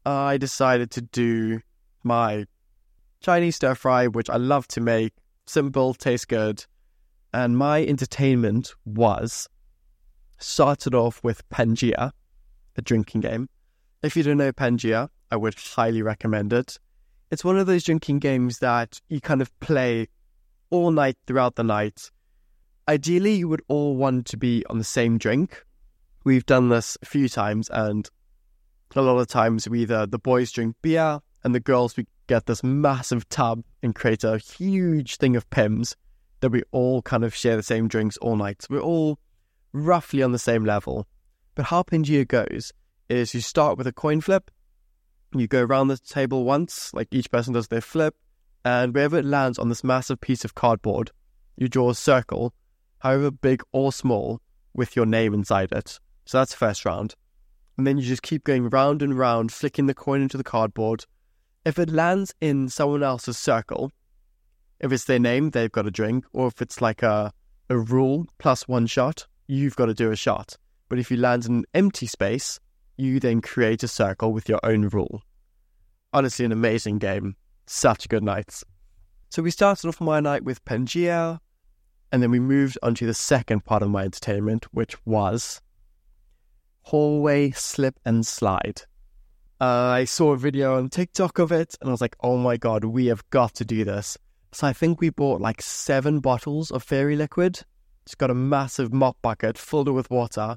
I 0.06 0.38
decided 0.38 0.90
to 0.92 1.02
do 1.02 1.60
my 2.02 2.46
Chinese 3.20 3.56
stir 3.56 3.74
fry, 3.74 4.06
which 4.06 4.30
I 4.30 4.36
love 4.36 4.66
to 4.68 4.80
make. 4.80 5.12
Simple, 5.46 5.92
tastes 5.92 6.24
good. 6.24 6.64
And 7.34 7.58
my 7.58 7.84
entertainment 7.84 8.72
was 8.86 9.48
started 10.44 10.94
off 10.94 11.22
with 11.24 11.48
Pangaea, 11.48 12.12
a 12.76 12.82
drinking 12.82 13.22
game. 13.22 13.48
If 14.02 14.16
you 14.16 14.22
don't 14.22 14.36
know 14.36 14.52
Pangaea, 14.52 15.08
I 15.30 15.36
would 15.36 15.54
highly 15.54 16.02
recommend 16.02 16.52
it. 16.52 16.78
It's 17.30 17.44
one 17.44 17.58
of 17.58 17.66
those 17.66 17.84
drinking 17.84 18.18
games 18.18 18.58
that 18.58 19.00
you 19.08 19.20
kind 19.20 19.40
of 19.40 19.58
play 19.60 20.08
all 20.70 20.90
night 20.90 21.16
throughout 21.26 21.56
the 21.56 21.64
night. 21.64 22.10
Ideally, 22.86 23.34
you 23.34 23.48
would 23.48 23.62
all 23.68 23.96
want 23.96 24.26
to 24.26 24.36
be 24.36 24.64
on 24.68 24.78
the 24.78 24.84
same 24.84 25.18
drink. 25.18 25.64
We've 26.24 26.46
done 26.46 26.68
this 26.68 26.96
a 27.02 27.06
few 27.06 27.28
times, 27.28 27.70
and 27.70 28.08
a 28.94 29.02
lot 29.02 29.18
of 29.18 29.26
times 29.26 29.68
we 29.68 29.82
either 29.82 30.06
the 30.06 30.18
boys 30.18 30.52
drink 30.52 30.76
beer 30.82 31.20
and 31.42 31.54
the 31.54 31.60
girls 31.60 31.96
we 31.96 32.06
get 32.26 32.46
this 32.46 32.62
massive 32.62 33.28
tub 33.28 33.62
and 33.82 33.94
create 33.94 34.24
a 34.24 34.38
huge 34.38 35.16
thing 35.16 35.36
of 35.36 35.48
Pimm's 35.50 35.96
that 36.40 36.50
we 36.50 36.62
all 36.72 37.02
kind 37.02 37.24
of 37.24 37.34
share 37.34 37.56
the 37.56 37.62
same 37.62 37.88
drinks 37.88 38.16
all 38.18 38.36
night. 38.36 38.62
So 38.62 38.68
we're 38.70 38.80
all 38.80 39.18
roughly 39.74 40.22
on 40.22 40.32
the 40.32 40.38
same 40.38 40.64
level. 40.64 41.06
But 41.54 41.66
how 41.66 41.82
Pangaea 41.82 42.26
goes 42.26 42.72
is 43.10 43.34
you 43.34 43.40
start 43.40 43.76
with 43.76 43.86
a 43.86 43.92
coin 43.92 44.22
flip, 44.22 44.50
you 45.34 45.46
go 45.46 45.62
around 45.62 45.88
the 45.88 45.98
table 45.98 46.44
once, 46.44 46.94
like 46.94 47.08
each 47.10 47.30
person 47.30 47.52
does 47.52 47.68
their 47.68 47.80
flip, 47.80 48.14
and 48.64 48.94
wherever 48.94 49.18
it 49.18 49.24
lands 49.24 49.58
on 49.58 49.68
this 49.68 49.84
massive 49.84 50.20
piece 50.20 50.44
of 50.44 50.54
cardboard, 50.54 51.10
you 51.56 51.68
draw 51.68 51.90
a 51.90 51.94
circle, 51.94 52.54
however 53.00 53.30
big 53.30 53.62
or 53.72 53.92
small, 53.92 54.40
with 54.72 54.96
your 54.96 55.06
name 55.06 55.34
inside 55.34 55.72
it. 55.72 55.98
So 56.24 56.38
that's 56.38 56.52
the 56.52 56.56
first 56.56 56.84
round. 56.84 57.14
And 57.76 57.86
then 57.86 57.98
you 57.98 58.04
just 58.04 58.22
keep 58.22 58.44
going 58.44 58.70
round 58.70 59.02
and 59.02 59.18
round, 59.18 59.52
flicking 59.52 59.86
the 59.86 59.94
coin 59.94 60.22
into 60.22 60.36
the 60.36 60.44
cardboard. 60.44 61.04
If 61.64 61.78
it 61.78 61.90
lands 61.90 62.32
in 62.40 62.68
someone 62.68 63.02
else's 63.02 63.36
circle, 63.36 63.90
if 64.80 64.92
it's 64.92 65.04
their 65.04 65.18
name, 65.18 65.50
they've 65.50 65.70
got 65.70 65.86
a 65.86 65.90
drink, 65.90 66.24
or 66.32 66.46
if 66.46 66.62
it's 66.62 66.80
like 66.80 67.02
a, 67.02 67.32
a 67.68 67.76
rule 67.76 68.26
plus 68.38 68.68
one 68.68 68.86
shot, 68.86 69.26
you've 69.46 69.76
got 69.76 69.86
to 69.86 69.94
do 69.94 70.10
a 70.10 70.16
shot. 70.16 70.56
But 70.88 70.98
if 70.98 71.10
you 71.10 71.16
land 71.16 71.46
in 71.46 71.56
an 71.56 71.64
empty 71.74 72.06
space, 72.06 72.60
you 72.96 73.20
then 73.20 73.40
create 73.40 73.82
a 73.82 73.88
circle 73.88 74.32
with 74.32 74.48
your 74.48 74.60
own 74.62 74.88
rule. 74.88 75.22
Honestly, 76.12 76.44
an 76.44 76.52
amazing 76.52 76.98
game. 76.98 77.36
Such 77.66 78.08
good 78.08 78.22
nights. 78.22 78.64
So 79.30 79.42
we 79.42 79.50
started 79.50 79.88
off 79.88 80.00
my 80.00 80.20
night 80.20 80.44
with 80.44 80.64
Pangaea, 80.64 81.40
and 82.12 82.22
then 82.22 82.30
we 82.30 82.38
moved 82.38 82.78
on 82.82 82.94
to 82.96 83.06
the 83.06 83.14
second 83.14 83.64
part 83.64 83.82
of 83.82 83.90
my 83.90 84.04
entertainment, 84.04 84.66
which 84.72 84.94
was 85.04 85.60
hallway 86.82 87.50
slip 87.50 87.98
and 88.04 88.24
slide. 88.26 88.82
Uh, 89.60 89.64
I 89.64 90.04
saw 90.04 90.32
a 90.32 90.36
video 90.36 90.76
on 90.76 90.90
TikTok 90.90 91.38
of 91.38 91.50
it, 91.50 91.74
and 91.80 91.88
I 91.88 91.92
was 91.92 92.00
like, 92.00 92.16
oh 92.20 92.36
my 92.36 92.56
god, 92.56 92.84
we 92.84 93.06
have 93.06 93.28
got 93.30 93.54
to 93.54 93.64
do 93.64 93.84
this. 93.84 94.18
So 94.52 94.68
I 94.68 94.72
think 94.72 95.00
we 95.00 95.10
bought 95.10 95.40
like 95.40 95.60
seven 95.62 96.20
bottles 96.20 96.70
of 96.70 96.84
fairy 96.84 97.16
liquid 97.16 97.62
just 98.06 98.18
got 98.18 98.30
a 98.30 98.34
massive 98.34 98.92
mop 98.92 99.16
bucket, 99.22 99.56
filled 99.56 99.88
it 99.88 99.92
with 99.92 100.10
water, 100.10 100.56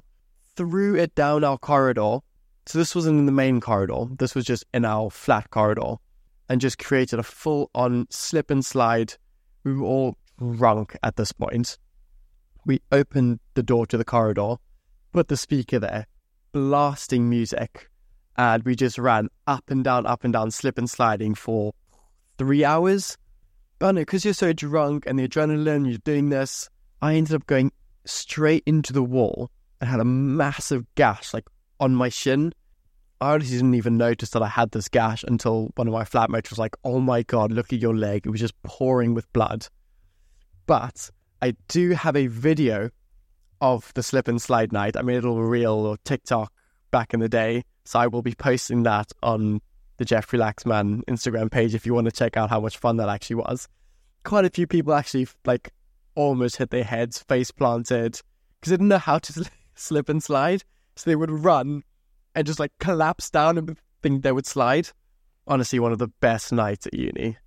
threw 0.56 0.94
it 0.96 1.14
down 1.14 1.44
our 1.44 1.58
corridor. 1.58 2.18
So 2.66 2.78
this 2.78 2.94
wasn't 2.94 3.18
in 3.18 3.26
the 3.26 3.32
main 3.32 3.60
corridor, 3.60 4.04
this 4.18 4.34
was 4.34 4.44
just 4.44 4.64
in 4.74 4.84
our 4.84 5.10
flat 5.10 5.50
corridor, 5.50 5.94
and 6.48 6.60
just 6.60 6.78
created 6.78 7.18
a 7.18 7.22
full 7.22 7.70
on 7.74 8.06
slip 8.10 8.50
and 8.50 8.64
slide. 8.64 9.14
We 9.64 9.74
were 9.74 9.86
all 9.86 10.18
drunk 10.38 10.96
at 11.02 11.16
this 11.16 11.32
point. 11.32 11.78
We 12.66 12.80
opened 12.92 13.40
the 13.54 13.62
door 13.62 13.86
to 13.86 13.96
the 13.96 14.04
corridor, 14.04 14.56
put 15.12 15.28
the 15.28 15.36
speaker 15.36 15.78
there, 15.78 16.06
blasting 16.52 17.30
music, 17.30 17.88
and 18.36 18.62
we 18.62 18.76
just 18.76 18.98
ran 18.98 19.28
up 19.46 19.70
and 19.70 19.82
down, 19.82 20.06
up 20.06 20.24
and 20.24 20.32
down, 20.32 20.50
slip 20.50 20.76
and 20.76 20.88
sliding 20.88 21.34
for 21.34 21.72
three 22.36 22.64
hours. 22.64 23.16
But 23.78 23.94
because 23.94 24.24
you're 24.24 24.34
so 24.34 24.52
drunk 24.52 25.04
and 25.06 25.18
the 25.18 25.26
adrenaline, 25.26 25.88
you're 25.88 25.98
doing 26.04 26.28
this, 26.28 26.68
I 27.00 27.14
ended 27.14 27.34
up 27.34 27.46
going 27.46 27.72
straight 28.04 28.62
into 28.66 28.92
the 28.92 29.02
wall 29.02 29.50
and 29.80 29.88
had 29.88 30.00
a 30.00 30.04
massive 30.04 30.84
gash 30.94 31.32
like 31.32 31.46
on 31.78 31.94
my 31.94 32.08
shin. 32.08 32.52
I 33.20 33.34
honestly 33.34 33.56
didn't 33.56 33.74
even 33.74 33.96
notice 33.96 34.30
that 34.30 34.42
I 34.42 34.48
had 34.48 34.70
this 34.70 34.88
gash 34.88 35.24
until 35.24 35.70
one 35.76 35.88
of 35.88 35.92
my 35.92 36.04
flatmates 36.04 36.50
was 36.50 36.58
like, 36.58 36.76
"Oh 36.84 37.00
my 37.00 37.22
god, 37.22 37.52
look 37.52 37.72
at 37.72 37.80
your 37.80 37.94
leg! 37.94 38.26
It 38.26 38.30
was 38.30 38.40
just 38.40 38.60
pouring 38.62 39.14
with 39.14 39.32
blood." 39.32 39.66
But 40.66 41.10
I 41.42 41.54
do 41.68 41.90
have 41.90 42.16
a 42.16 42.26
video 42.26 42.90
of 43.60 43.92
the 43.94 44.02
slip 44.02 44.28
and 44.28 44.40
slide 44.40 44.72
night. 44.72 44.96
I 44.96 45.02
made 45.02 45.14
a 45.14 45.28
little 45.28 45.42
reel 45.42 45.72
or 45.72 45.96
TikTok 46.04 46.52
back 46.90 47.14
in 47.14 47.20
the 47.20 47.28
day, 47.28 47.64
so 47.84 47.98
I 47.98 48.06
will 48.06 48.22
be 48.22 48.34
posting 48.34 48.84
that 48.84 49.12
on 49.22 49.60
the 49.96 50.04
Jeffrey 50.04 50.38
Laxman 50.38 51.02
Instagram 51.06 51.50
page 51.50 51.74
if 51.74 51.84
you 51.86 51.94
want 51.94 52.06
to 52.06 52.12
check 52.12 52.36
out 52.36 52.50
how 52.50 52.60
much 52.60 52.76
fun 52.76 52.96
that 52.98 53.08
actually 53.08 53.36
was. 53.36 53.68
Quite 54.24 54.44
a 54.44 54.50
few 54.50 54.66
people 54.66 54.94
actually 54.94 55.26
like 55.44 55.72
almost 56.18 56.56
hit 56.56 56.70
their 56.70 56.82
heads, 56.82 57.22
face 57.22 57.52
planted, 57.52 58.20
because 58.58 58.70
they 58.70 58.76
didn't 58.76 58.88
know 58.88 58.98
how 58.98 59.18
to 59.18 59.48
slip 59.76 60.08
and 60.08 60.20
slide. 60.20 60.64
So 60.96 61.08
they 61.08 61.14
would 61.16 61.30
run 61.30 61.84
and 62.34 62.44
just 62.44 62.58
like 62.58 62.72
collapse 62.80 63.30
down 63.30 63.56
and 63.56 63.78
think 64.02 64.24
they 64.24 64.32
would 64.32 64.44
slide. 64.44 64.88
Honestly, 65.46 65.78
one 65.78 65.92
of 65.92 65.98
the 65.98 66.08
best 66.08 66.52
nights 66.52 66.88
at 66.88 66.94
uni. 66.94 67.38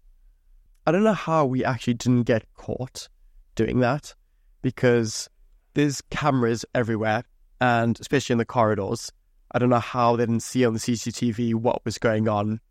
I 0.87 0.91
don't 0.93 1.03
know 1.03 1.13
how 1.13 1.45
we 1.45 1.65
actually 1.65 1.95
didn't 1.95 2.23
get 2.23 2.45
caught 2.55 3.09
doing 3.55 3.81
that 3.81 4.15
because 4.61 5.29
there's 5.73 6.01
cameras 6.09 6.65
everywhere 6.73 7.23
and 7.59 7.99
especially 7.99 8.33
in 8.33 8.39
the 8.39 8.45
corridors. 8.45 9.11
I 9.51 9.59
don't 9.59 9.69
know 9.69 9.79
how 9.79 10.15
they 10.15 10.23
didn't 10.25 10.39
see 10.43 10.65
on 10.65 10.73
the 10.73 10.79
CCTV 10.79 11.55
what 11.55 11.83
was 11.83 11.97
going 11.97 12.29
on. 12.29 12.61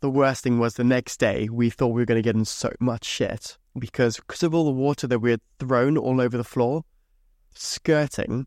The 0.00 0.10
worst 0.10 0.42
thing 0.42 0.58
was 0.58 0.74
the 0.74 0.84
next 0.84 1.20
day 1.20 1.48
we 1.48 1.70
thought 1.70 1.88
we 1.88 2.02
were 2.02 2.06
going 2.06 2.22
to 2.22 2.28
get 2.28 2.34
in 2.34 2.44
so 2.44 2.72
much 2.80 3.04
shit 3.04 3.56
because 3.78 4.16
because 4.16 4.42
of 4.42 4.54
all 4.54 4.64
the 4.64 4.70
water 4.70 5.06
that 5.06 5.18
we 5.18 5.30
had 5.30 5.40
thrown 5.58 5.96
all 5.96 6.20
over 6.20 6.36
the 6.36 6.44
floor, 6.44 6.84
skirting, 7.54 8.46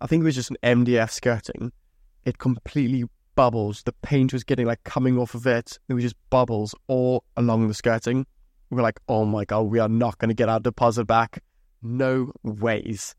I 0.00 0.06
think 0.06 0.22
it 0.22 0.24
was 0.24 0.34
just 0.34 0.50
an 0.50 0.84
MDF 0.84 1.10
skirting, 1.10 1.72
it 2.24 2.38
completely 2.38 3.04
bubbles. 3.34 3.82
The 3.82 3.92
paint 4.02 4.32
was 4.32 4.44
getting 4.44 4.66
like 4.66 4.82
coming 4.84 5.18
off 5.18 5.34
of 5.34 5.46
it. 5.46 5.78
It 5.88 5.94
was 5.94 6.04
just 6.04 6.16
bubbles 6.30 6.74
all 6.88 7.24
along 7.36 7.68
the 7.68 7.74
skirting. 7.74 8.26
We 8.70 8.76
were 8.76 8.82
like, 8.82 9.00
oh 9.08 9.24
my 9.24 9.44
god, 9.44 9.62
we 9.62 9.78
are 9.78 9.88
not 9.88 10.18
going 10.18 10.28
to 10.30 10.34
get 10.34 10.48
our 10.48 10.60
deposit 10.60 11.04
back. 11.04 11.42
No 11.82 12.32
ways. 12.42 13.14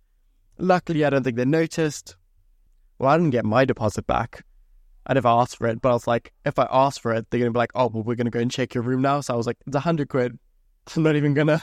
Luckily, 0.58 1.04
I 1.04 1.10
don't 1.10 1.24
think 1.24 1.38
they 1.38 1.46
noticed. 1.46 2.16
Well, 2.98 3.10
I 3.10 3.18
didn't 3.18 3.32
get 3.32 3.46
my 3.46 3.66
deposit 3.66 4.08
back. 4.08 4.44
I 5.06 5.14
never 5.14 5.28
asked 5.28 5.58
for 5.58 5.68
it, 5.68 5.82
but 5.82 5.90
I 5.90 5.94
was 5.94 6.08
like, 6.08 6.32
if 6.46 6.58
I 6.58 6.68
ask 6.72 7.02
for 7.02 7.14
it, 7.14 7.30
they're 7.30 7.40
going 7.40 7.50
to 7.50 7.54
be 7.54 7.60
like, 7.60 7.74
oh, 7.76 7.88
well, 7.88 8.04
we're 8.04 8.16
going 8.16 8.26
to 8.26 8.32
go 8.32 8.40
and 8.40 8.50
check 8.50 8.74
your 8.74 8.84
room 8.84 9.02
now. 9.02 9.20
So 9.20 9.34
I 9.34 9.38
was 9.38 9.48
like, 9.48 9.58
it's 9.68 9.76
a 9.76 9.82
hundred 9.82 10.10
quid. 10.10 10.40
I'm 10.96 11.04
not 11.04 11.16
even 11.16 11.34
gonna. 11.34 11.62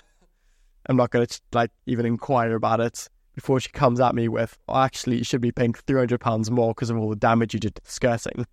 I'm 0.87 0.97
not 0.97 1.11
gonna 1.11 1.27
like 1.53 1.71
even 1.87 2.07
inquire 2.07 2.55
about 2.55 2.81
it 2.81 3.09
before 3.35 3.61
she 3.61 3.69
comes 3.71 4.01
at 4.01 4.15
me 4.15 4.29
with, 4.29 4.59
oh, 4.69 4.81
actually, 4.81 5.19
you 5.19 5.25
should 5.25 5.41
be 5.41 5.53
paying 5.53 5.75
three 5.75 5.99
hundred 5.99 6.21
pounds 6.21 6.51
more 6.51 6.75
because 6.75 6.91
of 6.91 6.97
all 6.97 7.11
the 7.11 7.17
damage 7.17 7.55
you 7.55 7.61
did 7.61 7.75
to 7.77 7.83
the 7.83 7.91
skirting. 7.91 8.47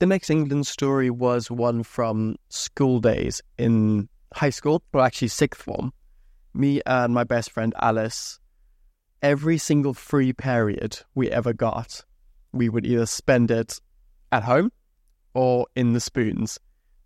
The 0.00 0.06
next 0.06 0.28
England 0.28 0.66
story 0.66 1.08
was 1.08 1.50
one 1.50 1.82
from 1.82 2.36
school 2.48 3.00
days 3.00 3.40
in 3.58 4.08
high 4.34 4.50
school, 4.50 4.82
or 4.92 5.00
actually 5.00 5.28
sixth 5.28 5.62
form. 5.62 5.92
Me 6.52 6.80
and 6.86 7.14
my 7.14 7.24
best 7.24 7.50
friend 7.50 7.74
Alice 7.80 8.38
every 9.24 9.56
single 9.56 9.94
free 9.94 10.34
period 10.34 11.00
we 11.14 11.30
ever 11.30 11.54
got, 11.54 12.04
we 12.52 12.68
would 12.68 12.84
either 12.84 13.06
spend 13.06 13.50
it 13.50 13.80
at 14.30 14.42
home 14.42 14.70
or 15.32 15.66
in 15.74 15.94
the 15.94 16.00
spoons. 16.00 16.58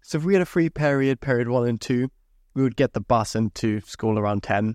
So 0.02 0.18
if 0.18 0.24
we 0.24 0.32
had 0.32 0.42
a 0.42 0.46
free 0.46 0.68
period, 0.68 1.20
period 1.20 1.48
one 1.48 1.68
and 1.68 1.80
two, 1.80 2.10
we 2.58 2.64
would 2.64 2.76
get 2.76 2.92
the 2.92 3.00
bus 3.00 3.36
into 3.36 3.80
school 3.82 4.18
around 4.18 4.42
10. 4.42 4.74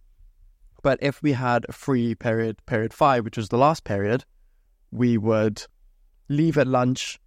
But 0.82 1.00
if 1.02 1.22
we 1.22 1.34
had 1.34 1.66
a 1.68 1.74
free 1.74 2.16
period, 2.16 2.66
period 2.66 2.94
five, 2.94 3.26
which 3.26 3.36
was 3.36 3.50
the 3.50 3.58
last 3.58 3.84
period, 3.84 4.24
we 4.92 5.18
would 5.18 5.66
leave 6.30 6.58
at 6.58 6.66
lunch, 6.66 7.20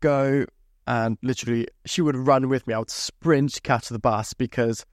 go 0.00 0.44
and 0.88 1.16
literally 1.22 1.68
she 1.86 2.02
would 2.02 2.16
run 2.16 2.48
with 2.48 2.66
me. 2.66 2.74
I 2.74 2.80
would 2.80 2.90
sprint 2.90 3.54
to 3.54 3.60
catch 3.60 3.88
the 3.88 4.00
bus 4.00 4.34
because 4.34 4.84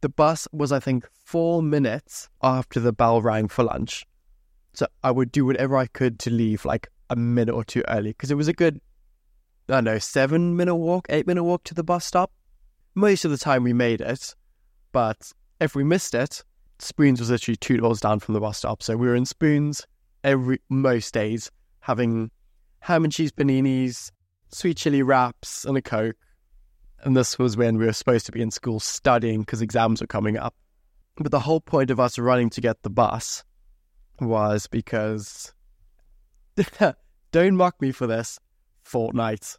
the 0.00 0.08
bus 0.08 0.48
was, 0.50 0.72
I 0.72 0.80
think, 0.80 1.08
four 1.24 1.62
minutes 1.62 2.28
after 2.42 2.80
the 2.80 2.92
bell 2.92 3.22
rang 3.22 3.46
for 3.46 3.62
lunch. 3.62 4.04
So 4.74 4.86
I 5.04 5.12
would 5.12 5.30
do 5.30 5.46
whatever 5.46 5.76
I 5.76 5.86
could 5.86 6.18
to 6.20 6.30
leave 6.30 6.64
like 6.64 6.88
a 7.08 7.14
minute 7.14 7.54
or 7.54 7.62
two 7.62 7.84
early 7.86 8.10
because 8.10 8.32
it 8.32 8.36
was 8.36 8.48
a 8.48 8.52
good, 8.52 8.80
I 9.68 9.74
don't 9.74 9.84
know, 9.84 9.98
seven 10.00 10.56
minute 10.56 10.74
walk, 10.74 11.06
eight 11.10 11.28
minute 11.28 11.44
walk 11.44 11.62
to 11.64 11.74
the 11.74 11.84
bus 11.84 12.04
stop. 12.04 12.32
Most 12.94 13.24
of 13.24 13.30
the 13.30 13.38
time 13.38 13.64
we 13.64 13.72
made 13.72 14.00
it, 14.00 14.34
but 14.92 15.32
if 15.60 15.74
we 15.74 15.84
missed 15.84 16.14
it, 16.14 16.44
Spoons 16.78 17.20
was 17.20 17.30
literally 17.30 17.56
two 17.56 17.78
doors 17.78 18.00
down 18.00 18.18
from 18.20 18.34
the 18.34 18.40
bus 18.40 18.58
stop. 18.58 18.82
So 18.82 18.96
we 18.96 19.06
were 19.06 19.14
in 19.14 19.24
Spoons 19.24 19.86
every 20.24 20.60
most 20.68 21.14
days 21.14 21.50
having 21.80 22.30
ham 22.80 23.04
and 23.04 23.12
cheese 23.12 23.32
paninis, 23.32 24.10
sweet 24.48 24.76
chili 24.76 25.02
wraps, 25.02 25.64
and 25.64 25.76
a 25.76 25.82
Coke. 25.82 26.16
And 27.04 27.16
this 27.16 27.38
was 27.38 27.56
when 27.56 27.78
we 27.78 27.86
were 27.86 27.92
supposed 27.92 28.26
to 28.26 28.32
be 28.32 28.42
in 28.42 28.50
school 28.50 28.78
studying 28.78 29.40
because 29.40 29.62
exams 29.62 30.00
were 30.00 30.06
coming 30.06 30.36
up. 30.36 30.54
But 31.16 31.30
the 31.30 31.40
whole 31.40 31.60
point 31.60 31.90
of 31.90 31.98
us 31.98 32.18
running 32.18 32.50
to 32.50 32.60
get 32.60 32.82
the 32.82 32.90
bus 32.90 33.44
was 34.20 34.66
because 34.66 35.52
don't 37.32 37.56
mock 37.56 37.80
me 37.80 37.90
for 37.92 38.06
this, 38.06 38.38
Fortnite. 38.84 39.58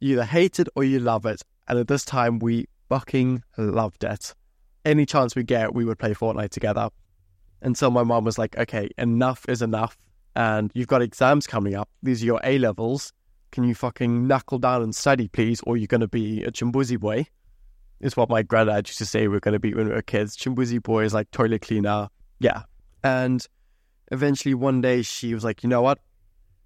You 0.00 0.14
either 0.14 0.24
hate 0.24 0.60
it 0.60 0.68
or 0.74 0.84
you 0.84 0.98
love 0.98 1.24
it. 1.26 1.42
And 1.68 1.78
at 1.78 1.88
this 1.88 2.04
time, 2.04 2.38
we 2.38 2.68
fucking 2.88 3.42
loved 3.56 4.04
it. 4.04 4.34
Any 4.84 5.04
chance 5.06 5.34
we 5.34 5.42
get, 5.42 5.74
we 5.74 5.84
would 5.84 5.98
play 5.98 6.14
Fortnite 6.14 6.50
together. 6.50 6.90
Until 7.62 7.90
my 7.90 8.02
mom 8.02 8.24
was 8.24 8.38
like, 8.38 8.56
okay, 8.56 8.90
enough 8.98 9.44
is 9.48 9.62
enough. 9.62 9.96
And 10.36 10.70
you've 10.74 10.86
got 10.86 11.02
exams 11.02 11.46
coming 11.46 11.74
up. 11.74 11.88
These 12.02 12.22
are 12.22 12.26
your 12.26 12.40
A 12.44 12.58
levels. 12.58 13.12
Can 13.50 13.64
you 13.64 13.74
fucking 13.74 14.26
knuckle 14.26 14.58
down 14.58 14.82
and 14.82 14.94
study, 14.94 15.28
please? 15.28 15.60
Or 15.62 15.76
you're 15.76 15.86
going 15.86 16.02
to 16.02 16.08
be 16.08 16.44
a 16.44 16.52
chimbuzi 16.52 17.00
boy. 17.00 17.26
Is 18.00 18.16
what 18.16 18.28
my 18.28 18.42
granddad 18.42 18.86
used 18.86 18.98
to 18.98 19.06
say 19.06 19.26
we 19.26 19.38
are 19.38 19.40
going 19.40 19.54
to 19.54 19.58
be 19.58 19.72
when 19.72 19.88
we 19.88 19.94
were 19.94 20.02
kids. 20.02 20.36
Chimbuzi 20.36 20.82
boy 20.82 21.04
is 21.04 21.14
like 21.14 21.30
toilet 21.30 21.62
cleaner. 21.62 22.08
Yeah. 22.38 22.64
And 23.02 23.44
eventually 24.12 24.54
one 24.54 24.82
day 24.82 25.00
she 25.00 25.32
was 25.32 25.42
like, 25.42 25.62
you 25.62 25.70
know 25.70 25.80
what? 25.80 25.98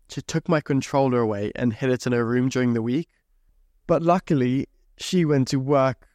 She 0.08 0.20
took 0.22 0.48
my 0.48 0.60
controller 0.60 1.20
away 1.20 1.52
and 1.54 1.72
hid 1.72 1.90
it 1.90 2.04
in 2.04 2.12
her 2.12 2.26
room 2.26 2.48
during 2.48 2.72
the 2.74 2.82
week. 2.82 3.08
But 3.86 4.02
luckily, 4.02 4.66
she 5.00 5.24
went 5.24 5.48
to 5.48 5.58
work 5.58 6.06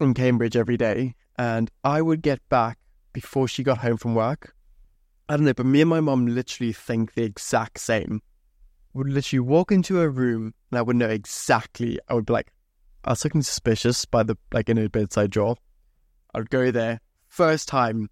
in 0.00 0.12
Cambridge 0.12 0.56
every 0.56 0.76
day, 0.76 1.14
and 1.38 1.70
I 1.84 2.02
would 2.02 2.20
get 2.20 2.46
back 2.48 2.78
before 3.12 3.48
she 3.48 3.62
got 3.62 3.78
home 3.78 3.96
from 3.96 4.14
work. 4.14 4.54
I 5.28 5.36
don't 5.36 5.46
know, 5.46 5.54
but 5.54 5.66
me 5.66 5.80
and 5.80 5.90
my 5.90 6.00
mom 6.00 6.26
literally 6.26 6.72
think 6.72 7.14
the 7.14 7.22
exact 7.22 7.78
same. 7.80 8.20
Would 8.94 9.08
literally 9.08 9.40
walk 9.40 9.70
into 9.70 9.96
her 9.96 10.10
room 10.10 10.54
and 10.70 10.78
I 10.78 10.82
would 10.82 10.96
know 10.96 11.08
exactly. 11.08 11.98
I 12.08 12.14
would 12.14 12.26
be 12.26 12.32
like, 12.32 12.52
I 13.04 13.10
was 13.10 13.22
looking 13.22 13.42
suspicious 13.42 14.04
by 14.04 14.22
the 14.22 14.36
like 14.52 14.68
in 14.68 14.78
her 14.78 14.88
bedside 14.88 15.30
drawer. 15.30 15.56
I 16.34 16.38
would 16.38 16.50
go 16.50 16.70
there 16.70 17.00
first 17.28 17.68
time. 17.68 18.08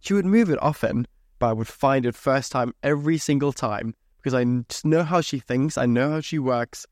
She 0.00 0.14
would 0.14 0.24
move 0.24 0.50
it 0.50 0.60
often, 0.62 1.06
but 1.38 1.48
I 1.48 1.52
would 1.52 1.68
find 1.68 2.06
it 2.06 2.14
first 2.14 2.50
time 2.50 2.74
every 2.82 3.18
single 3.18 3.52
time 3.52 3.94
because 4.16 4.34
I 4.34 4.44
know 4.84 5.04
how 5.04 5.20
she 5.20 5.38
thinks, 5.38 5.78
I 5.78 5.86
know 5.86 6.10
how 6.10 6.20
she 6.20 6.38
works, 6.38 6.86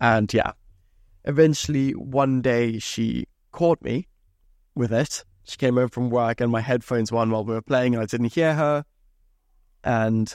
and 0.00 0.32
yeah. 0.32 0.52
Eventually, 1.24 1.92
one 1.92 2.42
day 2.42 2.78
she 2.78 3.26
caught 3.52 3.82
me 3.82 4.08
with 4.74 4.92
it. 4.92 5.24
She 5.44 5.56
came 5.56 5.76
home 5.76 5.88
from 5.88 6.10
work 6.10 6.40
and 6.40 6.50
my 6.50 6.60
headphones 6.60 7.12
were 7.12 7.18
on 7.18 7.30
while 7.30 7.44
we 7.44 7.54
were 7.54 7.62
playing 7.62 7.94
and 7.94 8.02
I 8.02 8.06
didn't 8.06 8.32
hear 8.32 8.54
her. 8.54 8.84
And 9.84 10.34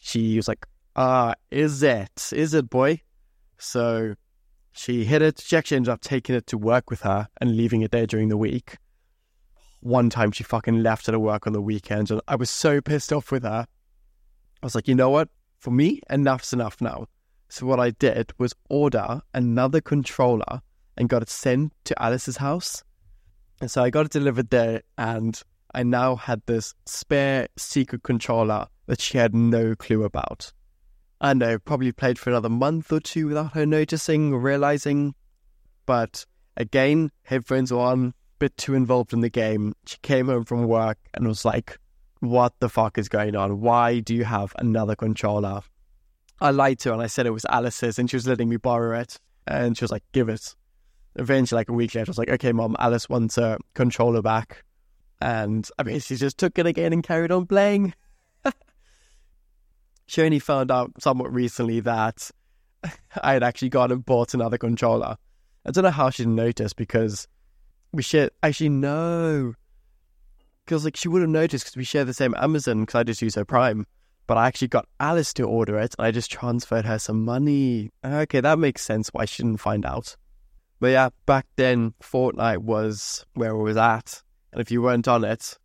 she 0.00 0.36
was 0.36 0.48
like, 0.48 0.66
Ah, 0.96 1.34
is 1.50 1.82
it? 1.82 2.32
Is 2.32 2.54
it, 2.54 2.68
boy? 2.68 3.00
So 3.58 4.14
she 4.72 5.04
hid 5.04 5.22
it. 5.22 5.40
She 5.40 5.56
actually 5.56 5.76
ended 5.76 5.92
up 5.92 6.00
taking 6.00 6.34
it 6.34 6.46
to 6.48 6.58
work 6.58 6.90
with 6.90 7.02
her 7.02 7.28
and 7.40 7.56
leaving 7.56 7.82
it 7.82 7.90
there 7.90 8.06
during 8.06 8.28
the 8.28 8.36
week. 8.36 8.76
One 9.80 10.10
time 10.10 10.32
she 10.32 10.44
fucking 10.44 10.82
left 10.82 11.08
it 11.08 11.14
at 11.14 11.20
work 11.20 11.46
on 11.46 11.52
the 11.52 11.62
weekend 11.62 12.10
and 12.10 12.20
I 12.26 12.36
was 12.36 12.50
so 12.50 12.80
pissed 12.80 13.12
off 13.12 13.30
with 13.30 13.44
her. 13.44 13.66
I 14.62 14.66
was 14.66 14.74
like, 14.74 14.88
you 14.88 14.94
know 14.94 15.10
what? 15.10 15.28
For 15.58 15.70
me, 15.70 16.00
enough's 16.10 16.52
enough 16.52 16.80
now. 16.80 17.06
So 17.48 17.66
what 17.66 17.80
I 17.80 17.90
did 17.90 18.32
was 18.38 18.54
order 18.68 19.22
another 19.32 19.80
controller 19.80 20.60
and 20.96 21.08
got 21.08 21.22
it 21.22 21.30
sent 21.30 21.72
to 21.84 22.02
Alice's 22.02 22.36
house. 22.38 22.82
And 23.60 23.70
so 23.70 23.82
I 23.82 23.90
got 23.90 24.06
it 24.06 24.12
delivered 24.12 24.50
there, 24.50 24.82
and 24.96 25.40
I 25.74 25.82
now 25.82 26.16
had 26.16 26.42
this 26.46 26.74
spare 26.86 27.48
secret 27.56 28.02
controller 28.02 28.66
that 28.86 29.00
she 29.00 29.18
had 29.18 29.34
no 29.34 29.74
clue 29.74 30.04
about. 30.04 30.52
And 31.20 31.42
I 31.42 31.56
probably 31.56 31.92
played 31.92 32.18
for 32.18 32.30
another 32.30 32.48
month 32.48 32.92
or 32.92 33.00
two 33.00 33.28
without 33.28 33.54
her 33.54 33.66
noticing 33.66 34.32
or 34.32 34.38
realizing. 34.38 35.14
But 35.86 36.26
again, 36.56 37.10
headphones 37.22 37.72
were 37.72 37.80
on, 37.80 38.14
bit 38.38 38.56
too 38.56 38.74
involved 38.74 39.12
in 39.12 39.20
the 39.20 39.30
game. 39.30 39.74
She 39.86 39.98
came 40.02 40.26
home 40.26 40.44
from 40.44 40.68
work 40.68 40.98
and 41.14 41.26
was 41.26 41.44
like, 41.44 41.78
What 42.20 42.54
the 42.60 42.68
fuck 42.68 42.98
is 42.98 43.08
going 43.08 43.34
on? 43.34 43.60
Why 43.60 43.98
do 43.98 44.14
you 44.14 44.24
have 44.24 44.52
another 44.58 44.94
controller? 44.94 45.62
I 46.40 46.50
lied 46.50 46.78
to 46.80 46.90
her 46.90 46.92
and 46.92 47.02
I 47.02 47.06
said 47.06 47.26
it 47.26 47.30
was 47.30 47.46
Alice's 47.48 47.98
and 47.98 48.08
she 48.08 48.16
was 48.16 48.26
letting 48.26 48.48
me 48.48 48.56
borrow 48.56 48.98
it. 48.98 49.18
And 49.46 49.76
she 49.76 49.84
was 49.84 49.90
like, 49.90 50.04
give 50.12 50.28
it. 50.28 50.54
Eventually, 51.16 51.58
like 51.58 51.68
a 51.68 51.72
week 51.72 51.94
later, 51.94 52.08
I 52.08 52.10
was 52.10 52.18
like, 52.18 52.28
okay, 52.28 52.52
mom, 52.52 52.76
Alice 52.78 53.08
wants 53.08 53.36
her 53.36 53.58
controller 53.74 54.22
back. 54.22 54.62
And 55.20 55.68
I 55.78 55.82
mean, 55.82 55.98
she 56.00 56.16
just 56.16 56.38
took 56.38 56.58
it 56.58 56.66
again 56.66 56.92
and 56.92 57.02
carried 57.02 57.32
on 57.32 57.46
playing. 57.46 57.94
she 60.06 60.22
only 60.22 60.38
found 60.38 60.70
out 60.70 60.92
somewhat 61.00 61.32
recently 61.32 61.80
that 61.80 62.30
I 63.22 63.32
had 63.32 63.42
actually 63.42 63.70
gone 63.70 63.90
and 63.90 64.04
bought 64.04 64.34
another 64.34 64.58
controller. 64.58 65.16
I 65.66 65.70
don't 65.70 65.84
know 65.84 65.90
how 65.90 66.10
she 66.10 66.22
didn't 66.22 66.36
notice 66.36 66.72
because 66.72 67.26
we 67.92 68.02
share. 68.02 68.30
Actually, 68.42 68.68
no. 68.68 69.54
Because 70.64 70.84
like 70.84 70.96
she 70.96 71.08
would 71.08 71.22
have 71.22 71.30
noticed 71.30 71.64
because 71.64 71.76
we 71.76 71.84
share 71.84 72.04
the 72.04 72.14
same 72.14 72.34
Amazon 72.36 72.80
because 72.80 72.94
I 72.94 73.02
just 73.02 73.22
use 73.22 73.34
her 73.34 73.44
Prime 73.44 73.86
but 74.28 74.36
I 74.36 74.46
actually 74.46 74.68
got 74.68 74.86
Alice 75.00 75.32
to 75.34 75.44
order 75.44 75.78
it 75.78 75.94
and 75.98 76.06
I 76.06 76.10
just 76.10 76.30
transferred 76.30 76.84
her 76.84 76.98
some 76.98 77.24
money. 77.24 77.90
Okay, 78.04 78.40
that 78.40 78.58
makes 78.58 78.82
sense 78.82 79.08
why 79.08 79.24
she 79.24 79.42
didn't 79.42 79.58
find 79.58 79.86
out. 79.86 80.16
But 80.80 80.88
yeah, 80.88 81.08
back 81.24 81.46
then, 81.56 81.94
Fortnite 82.02 82.58
was 82.58 83.24
where 83.34 83.50
it 83.52 83.62
was 83.62 83.78
at. 83.78 84.22
And 84.52 84.60
if 84.60 84.70
you 84.70 84.82
weren't 84.82 85.08
on 85.08 85.24
it, 85.24 85.56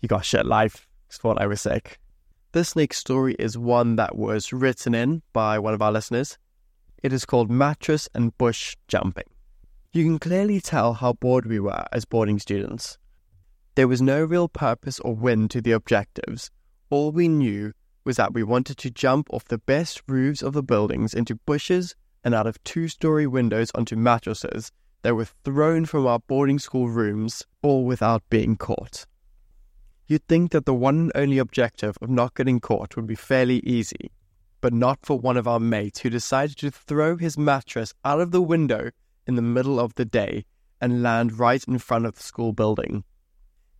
you 0.00 0.08
got 0.08 0.24
shit 0.24 0.46
life. 0.46 0.86
It's 1.08 1.18
Fortnite 1.18 1.48
was 1.48 1.60
sick. 1.60 1.98
This 2.52 2.76
next 2.76 2.98
story 2.98 3.34
is 3.40 3.58
one 3.58 3.96
that 3.96 4.16
was 4.16 4.52
written 4.52 4.94
in 4.94 5.22
by 5.32 5.58
one 5.58 5.74
of 5.74 5.82
our 5.82 5.92
listeners. 5.92 6.38
It 7.02 7.12
is 7.12 7.26
called 7.26 7.50
Mattress 7.50 8.08
and 8.14 8.38
Bush 8.38 8.76
Jumping. 8.86 9.28
You 9.92 10.04
can 10.04 10.20
clearly 10.20 10.60
tell 10.60 10.94
how 10.94 11.14
bored 11.14 11.46
we 11.46 11.58
were 11.58 11.84
as 11.92 12.04
boarding 12.04 12.38
students. 12.38 12.98
There 13.74 13.88
was 13.88 14.00
no 14.00 14.22
real 14.24 14.48
purpose 14.48 15.00
or 15.00 15.14
win 15.14 15.48
to 15.48 15.60
the 15.60 15.72
objectives. 15.72 16.52
All 16.88 17.10
we 17.10 17.26
knew 17.26 17.72
was 18.06 18.16
that 18.16 18.32
we 18.32 18.44
wanted 18.44 18.78
to 18.78 18.90
jump 18.90 19.26
off 19.30 19.44
the 19.46 19.58
best 19.58 20.00
roofs 20.06 20.40
of 20.40 20.52
the 20.52 20.62
buildings 20.62 21.12
into 21.12 21.34
bushes 21.34 21.96
and 22.22 22.34
out 22.34 22.46
of 22.46 22.62
two 22.62 22.86
story 22.86 23.26
windows 23.26 23.72
onto 23.74 23.96
mattresses 23.96 24.70
that 25.02 25.16
were 25.16 25.26
thrown 25.44 25.84
from 25.84 26.06
our 26.06 26.20
boarding 26.20 26.58
school 26.58 26.88
rooms, 26.88 27.44
all 27.62 27.84
without 27.84 28.22
being 28.30 28.56
caught. 28.56 29.06
You'd 30.06 30.26
think 30.28 30.52
that 30.52 30.66
the 30.66 30.74
one 30.74 30.98
and 30.98 31.12
only 31.16 31.38
objective 31.38 31.98
of 32.00 32.08
not 32.08 32.34
getting 32.34 32.60
caught 32.60 32.94
would 32.94 33.08
be 33.08 33.16
fairly 33.16 33.58
easy, 33.58 34.12
but 34.60 34.72
not 34.72 35.00
for 35.02 35.18
one 35.18 35.36
of 35.36 35.48
our 35.48 35.60
mates 35.60 36.00
who 36.00 36.10
decided 36.10 36.56
to 36.58 36.70
throw 36.70 37.16
his 37.16 37.36
mattress 37.36 37.92
out 38.04 38.20
of 38.20 38.30
the 38.30 38.42
window 38.42 38.90
in 39.26 39.34
the 39.34 39.42
middle 39.42 39.80
of 39.80 39.96
the 39.96 40.04
day 40.04 40.44
and 40.80 41.02
land 41.02 41.40
right 41.40 41.64
in 41.66 41.78
front 41.78 42.06
of 42.06 42.14
the 42.14 42.22
school 42.22 42.52
building. 42.52 43.02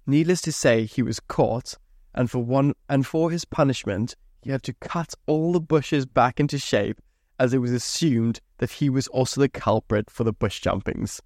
Needless 0.05 0.41
to 0.43 0.53
say, 0.53 0.85
he 0.85 1.03
was 1.03 1.21
caught 1.21 1.77
and 2.17 2.31
for 2.31 2.39
one 2.39 2.75
and 2.89 3.07
for 3.07 3.31
his 3.31 3.45
punishment, 3.45 4.17
he 4.43 4.51
had 4.51 4.63
to 4.65 4.73
cut 4.75 5.15
all 5.27 5.53
the 5.53 5.61
bushes 5.61 6.07
back 6.07 6.41
into 6.41 6.59
shape 6.59 7.01
as 7.39 7.53
it 7.53 7.59
was 7.59 7.73
assumed 7.73 8.41
that 8.59 8.71
he 8.73 8.89
was 8.89 9.09
also 9.09 9.41
the 9.41 9.49
culprit 9.49 10.11
for 10.11 10.25
the 10.25 10.33
bush 10.33 10.61
jumpings. 10.61 11.21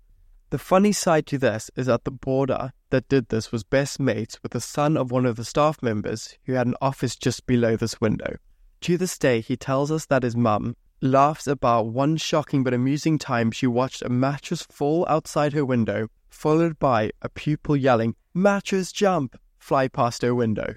The 0.50 0.58
funny 0.58 0.90
side 0.90 1.26
to 1.26 1.38
this 1.38 1.70
is 1.76 1.86
that 1.86 2.04
the 2.04 2.10
boarder 2.10 2.72
that 2.90 3.08
did 3.08 3.28
this 3.28 3.52
was 3.52 3.62
best 3.62 4.00
mates 4.00 4.42
with 4.42 4.50
the 4.50 4.60
son 4.60 4.96
of 4.96 5.12
one 5.12 5.24
of 5.24 5.36
the 5.36 5.44
staff 5.44 5.80
members 5.80 6.36
who 6.44 6.54
had 6.54 6.66
an 6.66 6.74
office 6.80 7.14
just 7.14 7.46
below 7.46 7.76
this 7.76 8.00
window. 8.00 8.36
To 8.80 8.96
this 8.96 9.16
day, 9.16 9.40
he 9.40 9.56
tells 9.56 9.92
us 9.92 10.06
that 10.06 10.24
his 10.24 10.34
mum 10.34 10.74
laughs 11.00 11.46
about 11.46 11.86
one 11.86 12.16
shocking 12.16 12.64
but 12.64 12.74
amusing 12.74 13.18
time 13.18 13.52
she 13.52 13.66
watched 13.66 14.02
a 14.02 14.08
mattress 14.08 14.62
fall 14.62 15.06
outside 15.08 15.52
her 15.52 15.64
window, 15.64 16.08
followed 16.28 16.78
by 16.78 17.12
a 17.22 17.28
pupil 17.28 17.76
yelling, 17.76 18.16
Mattress 18.34 18.90
jump! 18.90 19.38
Fly 19.60 19.86
past 19.86 20.22
her 20.22 20.34
window. 20.34 20.74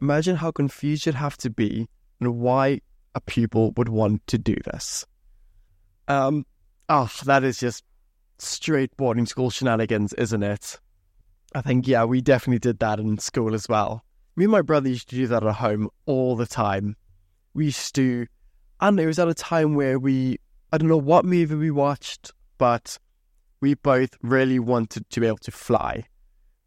Imagine 0.00 0.36
how 0.36 0.50
confused 0.50 1.04
you'd 1.04 1.14
have 1.14 1.36
to 1.38 1.50
be 1.50 1.88
and 2.20 2.38
why 2.38 2.80
a 3.14 3.20
pupil 3.20 3.72
would 3.76 3.88
want 3.88 4.26
to 4.28 4.38
do 4.38 4.56
this. 4.64 5.04
Um, 6.08 6.46
oh, 6.88 7.10
that 7.24 7.44
is 7.44 7.58
just 7.58 7.84
straight 8.38 8.96
boarding 8.96 9.26
school 9.26 9.50
shenanigans, 9.50 10.14
isn't 10.14 10.42
it? 10.42 10.80
I 11.54 11.60
think, 11.60 11.86
yeah, 11.86 12.04
we 12.04 12.20
definitely 12.20 12.60
did 12.60 12.78
that 12.78 13.00
in 13.00 13.18
school 13.18 13.54
as 13.54 13.68
well. 13.68 14.04
Me 14.36 14.44
and 14.44 14.52
my 14.52 14.62
brother 14.62 14.88
used 14.88 15.10
to 15.10 15.16
do 15.16 15.26
that 15.26 15.44
at 15.44 15.56
home 15.56 15.90
all 16.06 16.36
the 16.36 16.46
time. 16.46 16.96
We 17.52 17.66
used 17.66 17.94
to, 17.96 18.26
and 18.80 18.98
it 18.98 19.06
was 19.06 19.18
at 19.18 19.28
a 19.28 19.34
time 19.34 19.74
where 19.74 19.98
we, 19.98 20.38
I 20.72 20.78
don't 20.78 20.88
know 20.88 20.96
what 20.96 21.24
movie 21.24 21.56
we 21.56 21.70
watched, 21.70 22.32
but 22.56 22.96
we 23.60 23.74
both 23.74 24.16
really 24.22 24.60
wanted 24.60 25.10
to 25.10 25.20
be 25.20 25.26
able 25.26 25.38
to 25.38 25.50
fly. 25.50 26.06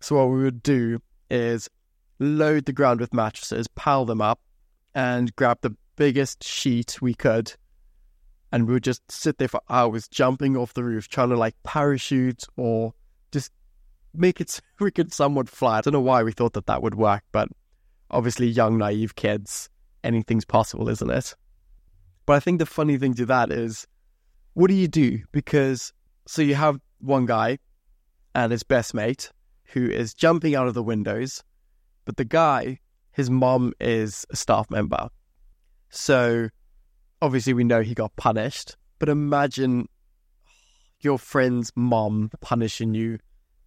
So 0.01 0.17
what 0.17 0.35
we 0.35 0.43
would 0.43 0.61
do 0.61 0.99
is 1.29 1.69
load 2.19 2.65
the 2.65 2.73
ground 2.73 2.99
with 2.99 3.13
mattresses, 3.13 3.67
pile 3.67 4.05
them 4.05 4.21
up, 4.21 4.39
and 4.95 5.35
grab 5.35 5.59
the 5.61 5.75
biggest 5.95 6.43
sheet 6.43 7.01
we 7.01 7.13
could. 7.13 7.53
And 8.51 8.67
we 8.67 8.73
would 8.73 8.83
just 8.83 9.01
sit 9.11 9.37
there 9.37 9.47
for 9.47 9.61
hours 9.69 10.07
jumping 10.07 10.55
off 10.55 10.73
the 10.73 10.83
roof, 10.83 11.07
trying 11.07 11.29
to 11.29 11.37
like 11.37 11.55
parachute 11.63 12.43
or 12.55 12.93
just 13.31 13.51
make 14.13 14.39
it 14.39 14.49
so 14.49 14.61
we 14.79 14.91
could 14.91 15.13
somewhat 15.13 15.49
fly. 15.49 15.79
I 15.79 15.81
don't 15.81 15.93
know 15.93 16.01
why 16.01 16.23
we 16.23 16.31
thought 16.31 16.53
that 16.53 16.67
that 16.67 16.83
would 16.83 16.95
work, 16.95 17.23
but 17.31 17.49
obviously, 18.11 18.47
young, 18.47 18.77
naive 18.77 19.15
kids, 19.15 19.69
anything's 20.03 20.45
possible, 20.45 20.87
isn't 20.89 21.09
it? 21.09 21.35
But 22.25 22.33
I 22.33 22.39
think 22.39 22.59
the 22.59 22.65
funny 22.65 22.97
thing 22.97 23.15
to 23.15 23.25
that 23.25 23.51
is, 23.51 23.87
what 24.53 24.67
do 24.67 24.75
you 24.75 24.87
do? 24.87 25.19
Because 25.31 25.91
so 26.27 26.41
you 26.41 26.55
have 26.55 26.79
one 26.99 27.25
guy 27.25 27.57
and 28.35 28.51
his 28.51 28.63
best 28.63 28.93
mate 28.93 29.31
who 29.73 29.89
is 29.89 30.13
jumping 30.13 30.55
out 30.55 30.67
of 30.67 30.73
the 30.73 30.83
windows, 30.83 31.43
but 32.05 32.17
the 32.17 32.25
guy, 32.25 32.79
his 33.11 33.29
mom 33.29 33.73
is 33.79 34.25
a 34.29 34.35
staff 34.35 34.69
member. 34.69 35.09
So 35.89 36.49
obviously 37.21 37.53
we 37.53 37.63
know 37.63 37.81
he 37.81 37.93
got 37.93 38.15
punished, 38.15 38.77
but 38.99 39.09
imagine 39.09 39.87
your 41.01 41.17
friend's 41.17 41.71
mom 41.75 42.31
punishing 42.39 42.93
you. 42.93 43.17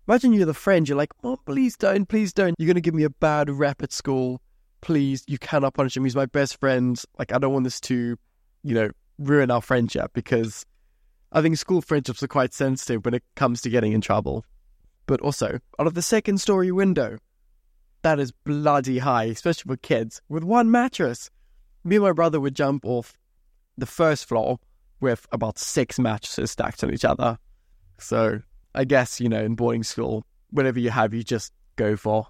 Imagine 0.08 0.32
you're 0.32 0.46
the 0.46 0.54
friend, 0.54 0.88
you're 0.88 0.96
like, 0.96 1.10
Mom, 1.22 1.36
please 1.46 1.76
don't, 1.76 2.08
please 2.08 2.32
don't. 2.32 2.54
You're 2.58 2.68
going 2.68 2.76
to 2.76 2.80
give 2.80 2.94
me 2.94 3.02
a 3.02 3.10
bad 3.10 3.50
rep 3.50 3.82
at 3.82 3.92
school. 3.92 4.40
Please, 4.80 5.24
you 5.26 5.36
cannot 5.36 5.74
punish 5.74 5.96
him. 5.96 6.04
He's 6.04 6.14
my 6.14 6.26
best 6.26 6.60
friend. 6.60 7.00
Like, 7.18 7.32
I 7.32 7.38
don't 7.38 7.52
want 7.52 7.64
this 7.64 7.80
to, 7.82 8.16
you 8.62 8.74
know, 8.74 8.90
ruin 9.18 9.50
our 9.50 9.60
friendship 9.60 10.12
because 10.14 10.64
I 11.32 11.42
think 11.42 11.56
school 11.56 11.82
friendships 11.82 12.22
are 12.22 12.28
quite 12.28 12.54
sensitive 12.54 13.04
when 13.04 13.14
it 13.14 13.24
comes 13.34 13.62
to 13.62 13.70
getting 13.70 13.92
in 13.92 14.00
trouble. 14.00 14.44
But 15.06 15.20
also, 15.20 15.60
out 15.78 15.86
of 15.86 15.94
the 15.94 16.02
second 16.02 16.38
story 16.38 16.72
window, 16.72 17.18
that 18.02 18.18
is 18.18 18.32
bloody 18.32 18.98
high, 18.98 19.24
especially 19.24 19.74
for 19.74 19.76
kids, 19.76 20.20
with 20.28 20.44
one 20.44 20.70
mattress. 20.70 21.30
Me 21.84 21.96
and 21.96 22.04
my 22.04 22.12
brother 22.12 22.40
would 22.40 22.54
jump 22.54 22.84
off 22.84 23.16
the 23.78 23.86
first 23.86 24.26
floor 24.26 24.58
with 25.00 25.26
about 25.32 25.58
six 25.58 25.98
mattresses 25.98 26.50
stacked 26.50 26.82
on 26.82 26.92
each 26.92 27.04
other. 27.04 27.38
So 27.98 28.40
I 28.74 28.84
guess, 28.84 29.20
you 29.20 29.28
know, 29.28 29.42
in 29.42 29.54
boarding 29.54 29.82
school, 29.82 30.24
whatever 30.50 30.78
you 30.80 30.90
have, 30.90 31.14
you 31.14 31.22
just 31.22 31.52
go 31.76 31.96
for. 31.96 32.26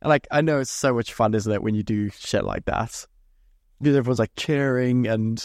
And 0.00 0.08
like, 0.08 0.26
I 0.30 0.40
know 0.40 0.60
it's 0.60 0.70
so 0.70 0.94
much 0.94 1.12
fun, 1.12 1.34
isn't 1.34 1.52
it, 1.52 1.62
when 1.62 1.74
you 1.74 1.82
do 1.82 2.10
shit 2.10 2.44
like 2.44 2.64
that? 2.64 3.06
Because 3.80 3.96
everyone's 3.96 4.18
like 4.18 4.34
cheering 4.36 5.06
and 5.06 5.38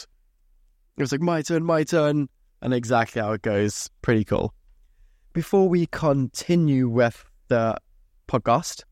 it 0.97 1.01
was 1.01 1.11
like, 1.11 1.21
my 1.21 1.41
turn, 1.41 1.63
my 1.63 1.83
turn 1.83 2.29
and 2.61 2.73
exactly 2.73 3.21
how 3.21 3.33
it 3.33 3.41
goes. 3.41 3.89
Pretty 4.01 4.23
cool. 4.23 4.53
Before 5.37 5.69
we 5.69 5.85
continue 5.85 6.89
with 6.89 7.23
the 7.47 7.77
podcast, 8.27 8.85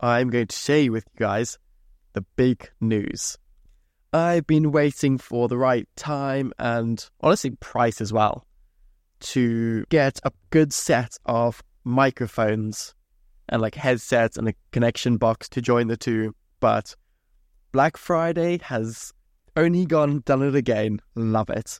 I'm 0.00 0.30
going 0.30 0.46
to 0.46 0.56
share 0.56 0.90
with 0.90 1.04
you 1.12 1.18
guys 1.18 1.58
the 2.14 2.22
big 2.36 2.70
news. 2.80 3.36
I've 4.10 4.46
been 4.46 4.72
waiting 4.72 5.18
for 5.18 5.46
the 5.46 5.58
right 5.58 5.86
time 5.94 6.54
and 6.58 7.06
honestly 7.20 7.50
price 7.50 8.00
as 8.00 8.14
well 8.14 8.46
to 9.34 9.84
get 9.90 10.20
a 10.24 10.32
good 10.48 10.72
set 10.72 11.18
of 11.26 11.62
microphones 11.84 12.94
and 13.50 13.60
like 13.60 13.74
headsets 13.74 14.38
and 14.38 14.48
a 14.48 14.54
connection 14.72 15.18
box 15.18 15.50
to 15.50 15.60
join 15.60 15.88
the 15.88 15.98
two. 15.98 16.34
But 16.60 16.96
Black 17.72 17.98
Friday 17.98 18.58
has 18.62 19.12
only 19.54 19.84
gone 19.84 20.22
done 20.24 20.44
it 20.44 20.54
again. 20.54 21.00
Love 21.14 21.50
it 21.50 21.78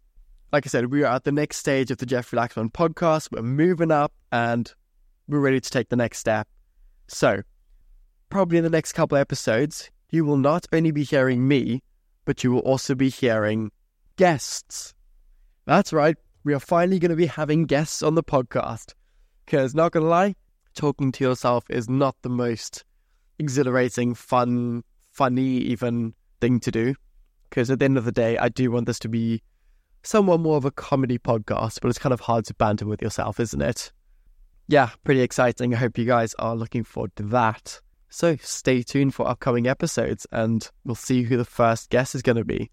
like 0.54 0.64
I 0.64 0.68
said, 0.68 0.92
we 0.92 1.02
are 1.02 1.16
at 1.16 1.24
the 1.24 1.32
next 1.32 1.56
stage 1.56 1.90
of 1.90 1.98
the 1.98 2.06
Jeffrey 2.06 2.38
Laxman 2.38 2.70
podcast. 2.70 3.32
We're 3.32 3.42
moving 3.42 3.90
up 3.90 4.12
and 4.30 4.72
we're 5.26 5.40
ready 5.40 5.60
to 5.60 5.68
take 5.68 5.88
the 5.88 5.96
next 5.96 6.18
step. 6.18 6.46
So, 7.08 7.42
probably 8.28 8.58
in 8.58 8.62
the 8.62 8.70
next 8.70 8.92
couple 8.92 9.18
episodes, 9.18 9.90
you 10.10 10.24
will 10.24 10.36
not 10.36 10.68
only 10.72 10.92
be 10.92 11.02
hearing 11.02 11.48
me, 11.48 11.82
but 12.24 12.44
you 12.44 12.52
will 12.52 12.60
also 12.60 12.94
be 12.94 13.08
hearing 13.08 13.72
guests. 14.14 14.94
That's 15.66 15.92
right, 15.92 16.16
we 16.44 16.54
are 16.54 16.60
finally 16.60 17.00
going 17.00 17.10
to 17.10 17.16
be 17.16 17.26
having 17.26 17.64
guests 17.64 18.00
on 18.00 18.14
the 18.14 18.22
podcast. 18.22 18.94
Because, 19.44 19.74
not 19.74 19.90
going 19.90 20.04
to 20.04 20.08
lie, 20.08 20.36
talking 20.76 21.10
to 21.10 21.24
yourself 21.24 21.64
is 21.68 21.90
not 21.90 22.14
the 22.22 22.30
most 22.30 22.84
exhilarating, 23.40 24.14
fun, 24.14 24.84
funny, 25.10 25.56
even 25.56 26.14
thing 26.40 26.60
to 26.60 26.70
do. 26.70 26.94
Because 27.50 27.72
at 27.72 27.80
the 27.80 27.86
end 27.86 27.98
of 27.98 28.04
the 28.04 28.12
day, 28.12 28.38
I 28.38 28.50
do 28.50 28.70
want 28.70 28.86
this 28.86 29.00
to 29.00 29.08
be 29.08 29.42
somewhat 30.04 30.40
more 30.40 30.56
of 30.56 30.64
a 30.64 30.70
comedy 30.70 31.18
podcast, 31.18 31.80
but 31.80 31.88
it's 31.88 31.98
kind 31.98 32.12
of 32.12 32.20
hard 32.20 32.44
to 32.46 32.54
banter 32.54 32.86
with 32.86 33.02
yourself, 33.02 33.40
isn't 33.40 33.62
it? 33.62 33.92
Yeah, 34.68 34.90
pretty 35.02 35.22
exciting. 35.22 35.74
I 35.74 35.78
hope 35.78 35.98
you 35.98 36.04
guys 36.04 36.34
are 36.38 36.54
looking 36.54 36.84
forward 36.84 37.16
to 37.16 37.22
that. 37.24 37.80
So 38.08 38.36
stay 38.36 38.82
tuned 38.82 39.14
for 39.14 39.26
upcoming 39.26 39.66
episodes 39.66 40.26
and 40.30 40.70
we'll 40.84 40.94
see 40.94 41.24
who 41.24 41.36
the 41.36 41.44
first 41.44 41.90
guest 41.90 42.14
is 42.14 42.22
going 42.22 42.36
to 42.36 42.44
be. 42.44 42.70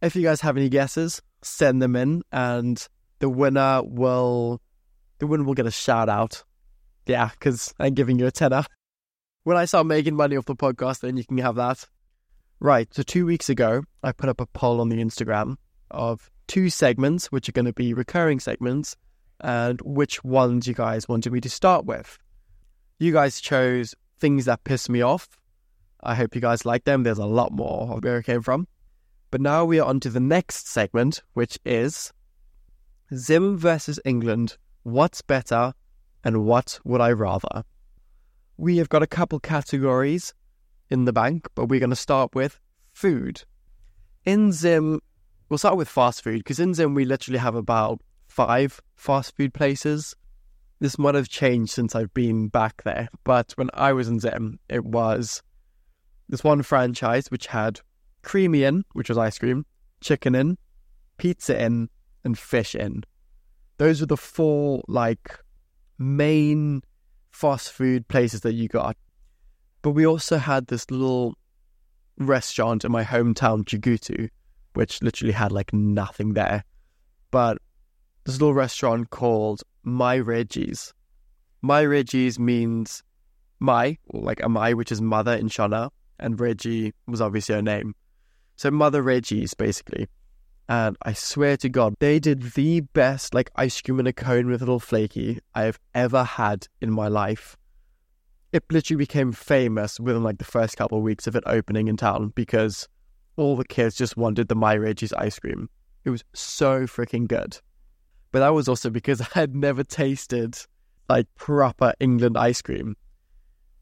If 0.00 0.16
you 0.16 0.22
guys 0.22 0.40
have 0.40 0.56
any 0.56 0.68
guesses, 0.68 1.22
send 1.42 1.80
them 1.80 1.94
in 1.94 2.22
and 2.32 2.84
the 3.20 3.28
winner 3.28 3.82
will 3.84 4.60
the 5.18 5.26
winner 5.28 5.44
will 5.44 5.54
get 5.54 5.66
a 5.66 5.70
shout 5.70 6.08
out. 6.08 6.42
Yeah, 7.06 7.30
because 7.30 7.72
I'm 7.78 7.94
giving 7.94 8.18
you 8.18 8.26
a 8.26 8.32
tenner. 8.32 8.64
When 9.44 9.56
I 9.56 9.66
start 9.66 9.86
making 9.86 10.16
money 10.16 10.36
off 10.36 10.46
the 10.46 10.56
podcast, 10.56 11.00
then 11.00 11.16
you 11.16 11.24
can 11.24 11.38
have 11.38 11.56
that. 11.56 11.86
Right, 12.58 12.92
so 12.92 13.02
two 13.02 13.26
weeks 13.26 13.48
ago, 13.48 13.82
I 14.02 14.12
put 14.12 14.28
up 14.28 14.40
a 14.40 14.46
poll 14.46 14.80
on 14.80 14.88
the 14.88 14.96
Instagram 14.96 15.56
of 15.92 16.30
two 16.48 16.70
segments, 16.70 17.30
which 17.30 17.48
are 17.48 17.52
going 17.52 17.66
to 17.66 17.72
be 17.72 17.94
recurring 17.94 18.40
segments, 18.40 18.96
and 19.40 19.80
which 19.82 20.24
ones 20.24 20.66
you 20.66 20.74
guys 20.74 21.08
wanted 21.08 21.32
me 21.32 21.40
to 21.40 21.50
start 21.50 21.84
with. 21.84 22.18
You 22.98 23.12
guys 23.12 23.40
chose 23.40 23.94
things 24.18 24.44
that 24.44 24.64
piss 24.64 24.88
me 24.88 25.02
off. 25.02 25.38
I 26.02 26.14
hope 26.14 26.34
you 26.34 26.40
guys 26.40 26.64
like 26.64 26.84
them. 26.84 27.02
There's 27.02 27.18
a 27.18 27.26
lot 27.26 27.52
more 27.52 27.90
of 27.92 28.04
where 28.04 28.18
it 28.18 28.26
came 28.26 28.42
from. 28.42 28.66
But 29.30 29.40
now 29.40 29.64
we 29.64 29.80
are 29.80 29.88
on 29.88 30.00
to 30.00 30.10
the 30.10 30.20
next 30.20 30.68
segment, 30.68 31.22
which 31.32 31.58
is 31.64 32.12
Zim 33.14 33.56
versus 33.56 33.98
England. 34.04 34.56
What's 34.82 35.22
better 35.22 35.74
and 36.22 36.44
what 36.44 36.78
would 36.84 37.00
I 37.00 37.12
rather? 37.12 37.64
We 38.56 38.76
have 38.76 38.88
got 38.88 39.02
a 39.02 39.06
couple 39.06 39.40
categories 39.40 40.34
in 40.90 41.04
the 41.04 41.12
bank, 41.12 41.48
but 41.54 41.66
we're 41.66 41.80
going 41.80 41.90
to 41.90 41.96
start 41.96 42.34
with 42.34 42.60
food. 42.92 43.42
In 44.24 44.52
Zim, 44.52 45.00
We'll 45.52 45.58
start 45.58 45.76
with 45.76 45.90
fast 45.90 46.24
food 46.24 46.38
because 46.38 46.58
in 46.58 46.72
Zim 46.72 46.94
we 46.94 47.04
literally 47.04 47.38
have 47.38 47.54
about 47.54 48.00
five 48.26 48.80
fast 48.96 49.36
food 49.36 49.52
places. 49.52 50.16
This 50.80 50.98
might 50.98 51.14
have 51.14 51.28
changed 51.28 51.72
since 51.72 51.94
I've 51.94 52.14
been 52.14 52.48
back 52.48 52.84
there, 52.84 53.10
but 53.22 53.52
when 53.56 53.68
I 53.74 53.92
was 53.92 54.08
in 54.08 54.18
Zim, 54.18 54.60
it 54.70 54.82
was 54.82 55.42
this 56.26 56.42
one 56.42 56.62
franchise 56.62 57.30
which 57.30 57.48
had 57.48 57.80
Creamy 58.22 58.64
Inn, 58.64 58.84
which 58.94 59.10
was 59.10 59.18
ice 59.18 59.38
cream, 59.38 59.66
Chicken 60.00 60.34
Inn, 60.34 60.56
Pizza 61.18 61.62
Inn, 61.62 61.90
and 62.24 62.38
Fish 62.38 62.74
Inn. 62.74 63.04
Those 63.76 64.00
were 64.00 64.06
the 64.06 64.16
four 64.16 64.82
like 64.88 65.38
main 65.98 66.80
fast 67.30 67.72
food 67.72 68.08
places 68.08 68.40
that 68.40 68.54
you 68.54 68.68
got. 68.68 68.96
But 69.82 69.90
we 69.90 70.06
also 70.06 70.38
had 70.38 70.68
this 70.68 70.90
little 70.90 71.36
restaurant 72.16 72.86
in 72.86 72.90
my 72.90 73.04
hometown, 73.04 73.64
Chegutu, 73.66 74.30
which 74.74 75.02
literally 75.02 75.32
had 75.32 75.52
like 75.52 75.72
nothing 75.72 76.34
there. 76.34 76.64
But 77.30 77.58
this 78.24 78.34
little 78.34 78.54
restaurant 78.54 79.10
called 79.10 79.62
Mai 79.82 80.16
Reggie's. 80.16 80.94
Mai 81.62 81.82
Reggie's 81.82 82.38
means 82.38 83.02
my, 83.60 83.96
like 84.12 84.42
a 84.42 84.48
my, 84.48 84.74
which 84.74 84.92
is 84.92 85.00
mother 85.00 85.34
in 85.34 85.48
Shona, 85.48 85.90
and 86.18 86.38
Reggie 86.38 86.92
was 87.06 87.20
obviously 87.20 87.54
her 87.54 87.62
name. 87.62 87.94
So 88.56 88.70
Mother 88.70 89.02
Reggie's 89.02 89.54
basically. 89.54 90.08
And 90.68 90.96
I 91.02 91.12
swear 91.12 91.56
to 91.58 91.68
God, 91.68 91.94
they 91.98 92.18
did 92.18 92.52
the 92.52 92.80
best 92.80 93.34
like 93.34 93.50
ice 93.56 93.80
cream 93.80 94.00
in 94.00 94.06
a 94.06 94.12
cone 94.12 94.46
with 94.46 94.62
a 94.62 94.64
little 94.64 94.80
flaky 94.80 95.40
I 95.54 95.62
have 95.62 95.78
ever 95.94 96.22
had 96.24 96.68
in 96.80 96.90
my 96.90 97.08
life. 97.08 97.56
It 98.52 98.64
literally 98.70 98.98
became 98.98 99.32
famous 99.32 99.98
within 99.98 100.22
like 100.22 100.38
the 100.38 100.44
first 100.44 100.76
couple 100.76 100.98
of 100.98 101.04
weeks 101.04 101.26
of 101.26 101.34
it 101.36 101.42
opening 101.46 101.88
in 101.88 101.96
town 101.96 102.32
because 102.34 102.88
all 103.42 103.56
the 103.56 103.64
kids 103.64 103.96
just 103.96 104.16
wanted 104.16 104.46
the 104.46 104.54
Mai 104.54 104.76
Reggie's 104.76 105.12
ice 105.12 105.38
cream. 105.38 105.68
It 106.04 106.10
was 106.10 106.22
so 106.32 106.82
freaking 106.82 107.26
good. 107.26 107.58
But 108.30 108.38
that 108.38 108.54
was 108.54 108.68
also 108.68 108.88
because 108.88 109.20
I 109.34 109.40
had 109.40 109.54
never 109.54 109.82
tasted 109.82 110.56
like 111.08 111.26
proper 111.34 111.92
England 111.98 112.38
ice 112.38 112.62
cream. 112.62 112.96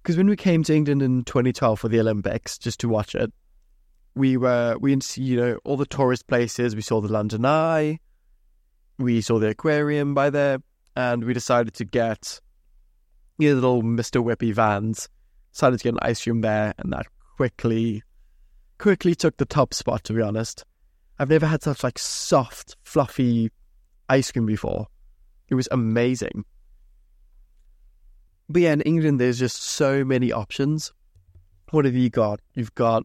because 0.03 0.17
when 0.17 0.29
we 0.29 0.37
came 0.37 0.65
to 0.65 0.75
England 0.75 1.03
in 1.03 1.25
2012 1.25 1.79
for 1.79 1.89
the 1.89 2.01
Olympics, 2.01 2.57
just 2.57 2.81
to 2.81 2.89
watch 2.89 3.15
it, 3.15 3.33
we 4.15 4.37
were 4.37 4.77
we 4.81 4.99
you 5.15 5.37
know 5.37 5.59
all 5.65 5.77
the 5.77 5.87
tourist 5.87 6.27
places. 6.27 6.75
We 6.75 6.83
saw 6.83 7.01
the 7.01 7.13
London 7.13 7.45
Eye, 7.45 8.01
we 8.99 9.21
saw 9.21 9.39
the 9.39 9.49
aquarium 9.49 10.15
by 10.15 10.31
there, 10.31 10.59
and 10.97 11.23
we 11.23 11.35
decided 11.35 11.75
to 11.75 11.85
get 11.85 12.41
you 13.39 13.51
know, 13.51 13.55
little 13.55 13.83
Mister 13.83 14.21
Whippy 14.21 14.53
vans. 14.53 15.09
Decided 15.53 15.79
to 15.79 15.85
get 15.85 15.95
an 15.95 16.01
ice 16.03 16.25
cream 16.25 16.41
there, 16.41 16.75
and 16.79 16.93
that 16.93 17.07
quickly 17.37 18.03
quickly 18.81 19.15
took 19.15 19.37
the 19.37 19.45
top 19.45 19.75
spot. 19.75 20.03
To 20.05 20.13
be 20.13 20.23
honest, 20.23 20.65
I've 21.19 21.29
never 21.29 21.47
had 21.47 21.63
such 21.63 21.85
like 21.85 21.99
soft, 21.99 22.77
fluffy 22.83 23.51
ice 24.09 24.33
cream 24.33 24.47
before. 24.47 24.87
It 25.49 25.55
was 25.55 25.69
amazing. 25.71 26.45
But 28.49 28.63
yeah, 28.63 28.73
in 28.73 28.81
England, 28.81 29.21
there's 29.21 29.39
just 29.39 29.63
so 29.63 30.05
many 30.05 30.33
options. 30.33 30.93
What 31.71 31.85
have 31.85 31.95
you 31.95 32.11
got? 32.11 32.41
You've 32.55 32.75
got 32.75 33.05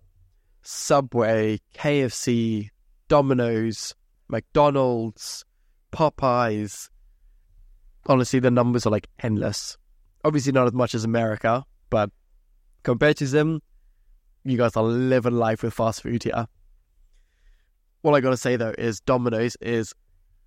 Subway, 0.64 1.60
KFC, 1.76 2.70
Domino's, 3.08 3.94
McDonald's, 4.28 5.46
Popeyes. 5.92 6.90
Honestly, 8.08 8.40
the 8.40 8.50
numbers 8.50 8.88
are 8.88 8.92
like 8.92 9.08
endless. 9.20 9.78
Obviously, 10.24 10.52
not 10.52 10.66
as 10.66 10.74
much 10.74 10.96
as 10.96 11.04
America, 11.04 11.64
but 11.92 12.10
compared 12.82 13.18
to 13.18 13.28
them, 13.28 13.62
you 14.46 14.58
guys 14.58 14.76
are 14.76 14.84
living 14.84 15.34
life 15.34 15.64
with 15.64 15.74
fast 15.74 16.04
food 16.04 16.24
here. 16.24 16.48
All 18.04 18.16
I 18.16 18.22
gotta 18.22 18.38
say 18.38 18.56
though 18.56 18.76
is 18.78 19.00
Domino's 19.02 19.58
is 19.62 19.94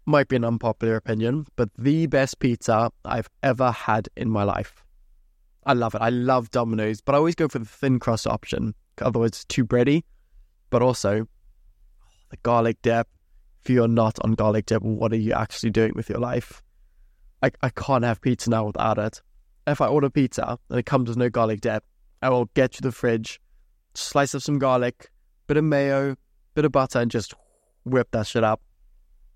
might 0.06 0.28
be 0.28 0.36
an 0.36 0.44
unpopular 0.44 0.96
opinion, 0.96 1.46
but 1.56 1.68
the 1.76 2.06
best 2.06 2.38
pizza 2.38 2.90
I've 3.04 3.28
ever 3.42 3.70
had 3.70 4.08
in 4.16 4.30
my 4.30 4.42
life. 4.42 4.84
I 5.66 5.74
love 5.74 5.94
it. 5.94 6.00
I 6.00 6.08
love 6.08 6.50
Domino's, 6.50 7.02
but 7.02 7.14
I 7.14 7.18
always 7.18 7.34
go 7.34 7.46
for 7.46 7.58
the 7.58 7.66
thin 7.66 7.98
crust 7.98 8.26
option. 8.26 8.74
Otherwise, 9.02 9.28
it's 9.28 9.44
too 9.44 9.66
bready. 9.66 10.04
But 10.70 10.80
also, 10.82 11.26
the 12.30 12.36
garlic 12.42 12.78
dip. 12.82 13.06
If 13.62 13.70
you're 13.70 13.88
not 13.88 14.18
on 14.22 14.32
garlic 14.32 14.66
dip, 14.66 14.82
what 14.82 15.12
are 15.12 15.16
you 15.16 15.32
actually 15.34 15.70
doing 15.70 15.92
with 15.94 16.08
your 16.08 16.20
life? 16.20 16.62
I, 17.42 17.50
I 17.60 17.68
can't 17.70 18.04
have 18.04 18.20
pizza 18.20 18.48
now 18.48 18.64
without 18.64 18.98
it. 18.98 19.20
If 19.66 19.80
I 19.80 19.88
order 19.88 20.08
pizza 20.08 20.58
and 20.70 20.78
it 20.78 20.86
comes 20.86 21.08
with 21.08 21.18
no 21.18 21.28
garlic 21.28 21.60
dip, 21.60 21.84
I 22.22 22.30
will 22.30 22.46
get 22.54 22.72
to 22.72 22.82
the 22.82 22.92
fridge, 22.92 23.40
slice 23.98 24.34
of 24.34 24.42
some 24.42 24.58
garlic, 24.58 25.10
bit 25.46 25.56
of 25.56 25.64
mayo, 25.64 26.16
bit 26.54 26.64
of 26.64 26.72
butter, 26.72 27.00
and 27.00 27.10
just 27.10 27.34
whip 27.84 28.08
that 28.12 28.26
shit 28.26 28.44
up. 28.44 28.60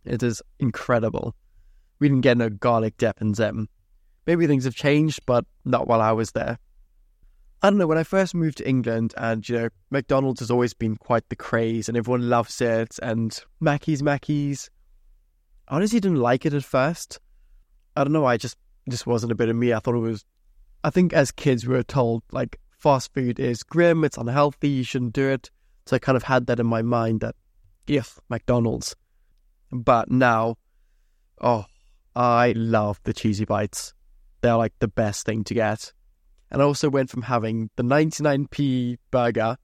It 0.05 0.22
is 0.22 0.42
incredible. 0.59 1.35
We 1.98 2.09
didn't 2.09 2.22
get 2.22 2.37
no 2.37 2.51
garlic 2.51 2.96
dip 2.96 3.20
in 3.20 3.35
Zim. 3.35 3.68
Maybe 4.27 4.46
things 4.46 4.64
have 4.64 4.75
changed, 4.75 5.20
but 5.27 5.44
not 5.64 5.87
while 5.87 6.01
I 6.01 6.12
was 6.12 6.33
there. 6.33 6.59
I 7.62 7.70
don't 7.70 7.79
know, 7.79 7.87
when 7.87 7.98
I 7.98 8.03
first 8.03 8.35
moved 8.35 8.59
to 8.59 8.68
England, 8.68 9.14
and 9.16 9.48
you 9.48 9.57
know, 9.57 9.68
McDonald's 9.90 10.40
has 10.40 10.51
always 10.51 10.75
been 10.75 10.96
quite 10.96 11.29
the 11.29 11.37
craze, 11.37 11.88
and 11.88 11.96
everyone 11.96 12.29
loves 12.29 12.61
it, 12.61 12.98
and 13.01 13.38
Mackey's, 13.61 14.03
Mackey's. 14.03 14.68
I 15.68 15.77
honestly 15.77 16.01
didn't 16.01 16.18
like 16.18 16.44
it 16.44 16.55
at 16.55 16.64
first. 16.64 17.20
I 17.96 18.03
don't 18.03 18.12
know, 18.12 18.25
I 18.25 18.37
just 18.37 18.57
just 18.88 19.07
wasn't 19.07 19.31
a 19.33 19.37
bit 19.37 19.48
of 19.48 19.55
me. 19.55 19.72
I 19.72 19.79
thought 19.79 19.94
it 19.94 19.98
was. 19.98 20.25
I 20.83 20.90
think 20.90 21.12
as 21.12 21.31
kids 21.31 21.66
we 21.66 21.75
were 21.75 21.85
told 21.85 22.25
like 22.33 22.59
fast 22.83 23.14
food 23.14 23.38
is 23.38 23.62
grim, 23.62 24.03
it's 24.05 24.18
unhealthy, 24.18 24.68
you 24.68 24.85
shouldn't 24.85 25.12
do 25.12 25.29
it. 25.29 25.51
So 25.87 25.97
I 25.97 26.01
kind 26.01 26.16
of 26.16 26.25
had 26.25 26.47
that 26.47 26.59
in 26.59 26.66
my 26.66 26.83
mind 26.83 27.21
that, 27.21 27.37
yes, 27.87 28.21
McDonald's. 28.29 28.97
But 29.71 30.11
now, 30.11 30.57
oh, 31.40 31.64
I 32.16 32.53
love 32.57 33.01
the 33.05 33.12
cheesy 33.12 33.45
bites. 33.45 33.95
They're 34.40 34.57
like 34.57 34.75
the 34.81 34.88
best 34.88 35.25
thing 35.25 35.45
to 35.45 35.55
get. 35.55 35.92
And 36.51 36.61
I 36.61 36.64
also 36.64 36.90
went 36.90 37.09
from 37.09 37.23
having 37.23 37.71
the 37.77 37.85
99p 37.85 38.99
burger 39.11 39.57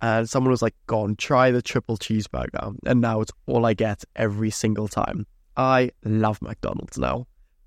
and 0.00 0.28
someone 0.28 0.50
was 0.50 0.62
like, 0.62 0.74
go 0.86 1.02
on, 1.02 1.16
try 1.16 1.50
the 1.50 1.62
triple 1.62 1.96
cheeseburger. 1.96 2.76
And 2.86 3.00
now 3.00 3.20
it's 3.20 3.32
all 3.46 3.66
I 3.66 3.74
get 3.74 4.04
every 4.16 4.50
single 4.50 4.88
time. 4.88 5.26
I 5.56 5.90
love 6.04 6.40
McDonald's 6.40 6.98
now. 6.98 7.26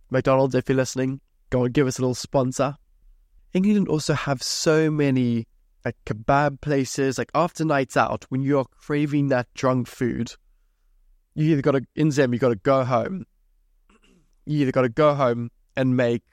McDonald's, 0.09 0.55
if 0.55 0.67
you're 0.67 0.75
listening, 0.75 1.21
go 1.49 1.65
and 1.65 1.73
give 1.73 1.87
us 1.87 1.99
a 1.99 2.01
little 2.01 2.15
sponsor. 2.15 2.75
England 3.55 3.87
also 3.87 4.13
have 4.13 4.43
so 4.43 4.91
many 4.91 5.47
like 5.85 5.95
kebab 6.05 6.59
places, 6.59 7.17
like 7.17 7.31
after 7.33 7.63
nights 7.63 7.95
out, 7.95 8.25
when 8.27 8.41
you're 8.41 8.65
craving 8.65 9.29
that 9.29 9.47
drunk 9.53 9.87
food, 9.87 10.33
you 11.35 11.51
either 11.51 11.61
got 11.61 11.71
to, 11.71 11.81
in 11.95 12.11
Zim, 12.11 12.33
you 12.33 12.39
got 12.39 12.49
to 12.49 12.55
go 12.55 12.83
home. 12.83 13.25
You 14.45 14.61
either 14.61 14.71
got 14.73 14.81
to 14.81 14.89
go 14.89 15.13
home 15.13 15.51
and 15.77 15.95
make. 15.95 16.23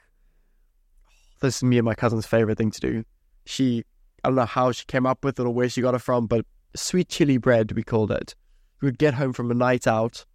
This 1.41 1.57
is 1.57 1.63
me 1.63 1.77
and 1.77 1.85
my 1.85 1.95
cousin's 1.95 2.25
favorite 2.25 2.57
thing 2.57 2.71
to 2.71 2.79
do. 2.79 3.03
She, 3.45 3.83
I 4.23 4.29
don't 4.29 4.35
know 4.35 4.45
how 4.45 4.71
she 4.73 4.85
came 4.85 5.05
up 5.05 5.23
with 5.23 5.39
it 5.39 5.45
or 5.45 5.53
where 5.53 5.69
she 5.69 5.81
got 5.81 5.95
it 5.95 5.99
from, 5.99 6.27
but 6.27 6.45
sweet 6.75 7.07
chili 7.07 7.37
bread, 7.37 7.71
we 7.71 7.83
called 7.83 8.11
it. 8.11 8.35
We 8.81 8.87
would 8.87 8.97
get 8.97 9.13
home 9.13 9.31
from 9.31 9.49
a 9.49 9.53
night 9.53 9.87
out, 9.87 10.25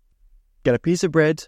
get 0.65 0.75
a 0.75 0.79
piece 0.79 1.05
of 1.05 1.13
bread, 1.13 1.45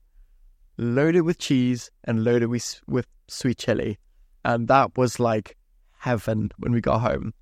load 0.76 1.16
it 1.16 1.22
with 1.22 1.38
cheese, 1.38 1.90
and 2.05 2.24
load 2.24 2.42
it 2.42 2.46
with, 2.46 2.81
with 2.87 3.07
sweet 3.29 3.59
chili. 3.59 3.98
And 4.44 4.68
that 4.68 4.96
was 4.96 5.20
like 5.20 5.57
heaven 5.98 6.50
when 6.59 6.72
we 6.72 6.81
got 6.81 7.00
home. 7.00 7.35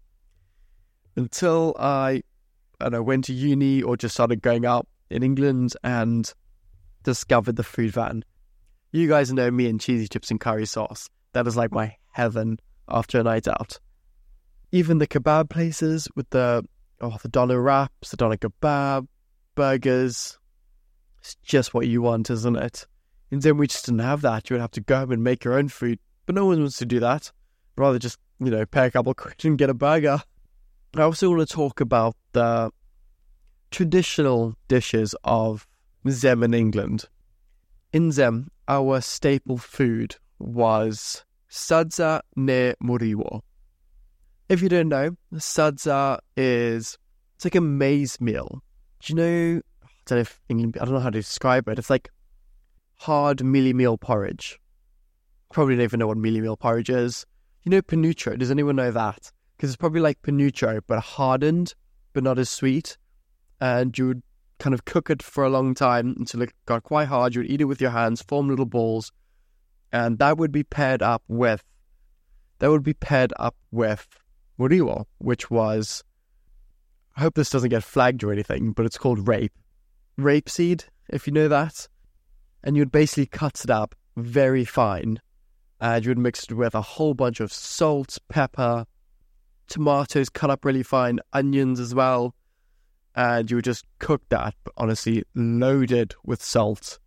Until 1.17 1.75
I, 1.79 2.23
I 2.81 2.89
know, 2.89 3.03
went 3.03 3.25
to 3.25 3.33
uni 3.33 3.83
or 3.83 3.97
just 3.97 4.15
started 4.15 4.43
going 4.43 4.67
out 4.67 4.87
in 5.11 5.23
England 5.23 5.75
and 5.83 6.33
discovered 7.03 7.57
the 7.57 7.63
food 7.63 7.93
van. 7.93 8.25
You 8.93 9.09
guys 9.09 9.33
know 9.33 9.51
me 9.51 9.69
and 9.69 9.81
cheesy 9.81 10.09
chips 10.09 10.31
and 10.31 10.41
curry 10.41 10.67
sauce. 10.67 11.09
That 11.33 11.47
is 11.47 11.57
like 11.57 11.73
my 11.73 11.97
heaven 12.11 12.59
after 12.89 13.21
a 13.21 13.23
night 13.23 13.47
out. 13.47 13.79
Even 14.73 14.99
the 14.99 15.07
kebab 15.07 15.51
places 15.51 16.09
with 16.15 16.29
the 16.31 16.65
oh 17.01 17.17
the 17.23 17.29
doner 17.29 17.61
wraps, 17.61 18.11
the 18.11 18.17
doner 18.17 18.37
kebab, 18.37 19.07
burgers. 19.55 20.39
It's 21.21 21.37
just 21.43 21.75
what 21.75 21.87
you 21.87 22.03
want, 22.03 22.31
isn't 22.31 22.57
it? 22.57 22.87
And 23.31 23.43
then 23.43 23.57
we 23.57 23.67
just 23.67 23.87
didn't 23.87 24.01
have 24.01 24.23
that. 24.23 24.49
You 24.49 24.55
would 24.55 24.61
have 24.61 24.71
to 24.73 24.81
go 24.81 24.99
home 24.99 25.13
and 25.13 25.23
make 25.23 25.45
your 25.45 25.59
own 25.59 25.69
food. 25.69 25.99
But 26.29 26.35
no 26.35 26.45
one 26.45 26.61
wants 26.61 26.77
to 26.77 26.85
do 26.85 27.01
that. 27.01 27.33
I'd 27.79 27.81
Rather 27.81 27.99
just, 27.99 28.19
you 28.39 28.51
know, 28.51 28.67
pay 28.67 28.85
a 28.85 28.91
couple 28.91 29.15
quid 29.15 29.43
and 29.45 29.57
get 29.57 29.71
a 29.71 29.75
burger. 29.75 30.21
I 30.95 31.01
also 31.01 31.31
want 31.31 31.49
to 31.49 31.55
talk 31.55 31.81
about 31.81 32.17
the 32.33 32.71
traditional 33.71 34.55
dishes 34.69 35.15
of 35.25 35.67
Zim 36.07 36.43
in 36.43 36.53
England. 36.53 37.07
In 37.95 38.13
Zim, 38.13 38.51
our 38.69 39.01
staple 39.01 39.57
food 39.57 40.17
was 40.39 41.25
sadza 41.51 42.21
ne 42.37 42.75
muriwo. 42.83 43.41
If 44.51 44.61
you 44.61 44.69
don't 44.69 44.91
know, 44.91 45.17
sadza 45.33 46.19
is 46.37 46.99
it's 47.37 47.47
like 47.47 47.55
a 47.55 47.63
maize 47.63 48.21
meal. 48.21 48.63
Do 49.01 49.13
you 49.13 49.17
know? 49.17 49.63
I 49.83 49.89
don't 50.05 50.17
know 50.19 50.21
if 50.21 50.43
England. 50.51 50.77
I 50.79 50.85
don't 50.85 50.93
know 50.93 51.01
how 51.01 51.09
to 51.09 51.19
describe 51.19 51.69
it. 51.69 51.79
It's 51.79 51.89
like 51.89 52.11
hard 52.97 53.39
mealie 53.39 53.73
meal 53.73 53.97
porridge. 53.97 54.61
Probably 55.53 55.77
don't 55.77 55.85
even 55.85 56.01
know 56.01 56.07
what 56.07 56.19
mealie 56.19 56.43
meal 56.43 56.57
porridge 56.57 56.91
is. 56.91 57.27
You 57.65 57.71
know 57.71 57.83
panucho? 57.83 58.37
Does 58.37 58.51
anyone 58.51 58.77
know 58.77 58.91
that? 58.91 59.33
Because 59.57 59.71
it's 59.71 59.77
probably 59.77 60.01
like 60.01 60.23
panucho, 60.23 60.81
but 60.87 61.01
hardened, 61.01 61.75
but 62.13 62.23
not 62.23 62.39
as 62.39 62.49
sweet 62.49 62.97
and 63.61 63.97
you 63.97 64.09
would 64.09 64.23
kind 64.59 64.75
of 64.75 64.85
cook 64.85 65.11
it 65.11 65.23
for 65.23 65.45
a 65.45 65.51
long 65.51 65.75
time 65.75 66.15
until 66.19 66.43
it 66.43 66.53
got 66.67 66.83
quite 66.83 67.09
hard. 67.09 67.35
You 67.35 67.43
would 67.43 67.51
eat 67.51 67.61
it 67.61 67.67
with 67.67 67.81
your 67.81 67.91
hands, 67.91 68.23
form 68.23 68.49
little 68.49 68.67
balls, 68.67 69.13
and 69.93 70.19
that 70.19 70.39
would 70.39 70.53
be 70.53 70.65
paired 70.65 71.03
up 71.03 71.23
with 71.29 71.65
that 72.59 72.71
would 72.71 72.83
be 72.83 72.95
paired 72.95 73.33
up 73.39 73.55
with 73.71 74.07
muriwo, 74.59 75.05
which 75.19 75.51
was 75.51 76.03
I 77.17 77.21
hope 77.21 77.35
this 77.35 77.51
doesn't 77.51 77.71
get 77.71 77.85
flagged 77.85 78.25
or 78.25 78.33
anything, 78.33 78.73
but 78.73 78.87
it's 78.87 78.99
called 78.99 79.29
rape. 79.29 79.53
Rape 80.17 80.49
seed, 80.49 80.85
if 81.09 81.27
you 81.27 81.33
know 81.33 81.49
that. 81.49 81.89
And 82.63 82.77
you 82.77 82.81
would 82.81 82.93
basically 82.93 83.27
cut 83.27 83.63
it 83.63 83.71
up 83.71 83.95
very 84.17 84.65
fine. 84.65 85.21
And 85.81 86.05
you 86.05 86.11
would 86.11 86.19
mix 86.19 86.45
it 86.45 86.53
with 86.53 86.75
a 86.75 86.83
whole 86.83 87.15
bunch 87.15 87.41
of 87.41 87.53
salt, 87.53 88.19
pepper, 88.29 88.85
tomatoes 89.69 90.29
cut 90.29 90.51
up 90.51 90.65
really 90.65 90.83
fine, 90.83 91.21
onions 91.33 91.79
as 91.79 91.95
well 91.95 92.35
and 93.19 93.51
you 93.51 93.57
would 93.57 93.65
just 93.65 93.85
cook 93.99 94.23
that, 94.29 94.55
but 94.63 94.73
honestly, 94.77 95.25
loaded 95.35 96.15
with 96.25 96.41
salt. 96.41 97.01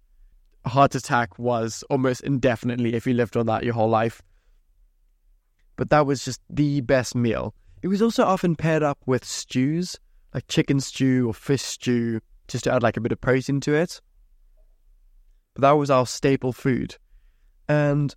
A 0.66 0.70
heart 0.70 0.94
attack 0.94 1.40
was 1.40 1.86
almost 1.90 2.22
indefinitely 2.22 2.96
if 2.96 3.08
you 3.08 3.14
lived 3.14 3.38
on 3.38 3.46
that 3.46 3.64
your 3.64 3.74
whole 3.74 3.88
life. 3.88 4.22
But 5.78 5.90
that 5.90 6.06
was 6.06 6.26
just 6.26 6.42
the 6.50 6.82
best 6.82 7.16
meal. 7.16 7.56
It 7.82 7.88
was 7.88 8.02
also 8.02 8.26
often 8.26 8.58
paired 8.58 8.84
up 8.84 9.00
with 9.06 9.24
stews, 9.24 9.98
like 10.34 10.50
chicken 10.50 10.82
stew 10.82 11.30
or 11.30 11.34
fish 11.34 11.62
stew, 11.62 12.20
just 12.50 12.66
to 12.66 12.74
add 12.74 12.84
like 12.84 12.98
a 12.98 13.02
bit 13.02 13.14
of 13.14 13.22
protein 13.22 13.62
to 13.62 13.74
it. 13.74 14.02
But 15.54 15.62
that 15.62 15.72
was 15.72 15.90
our 15.90 16.06
staple 16.06 16.52
food. 16.52 16.98
And 17.70 18.14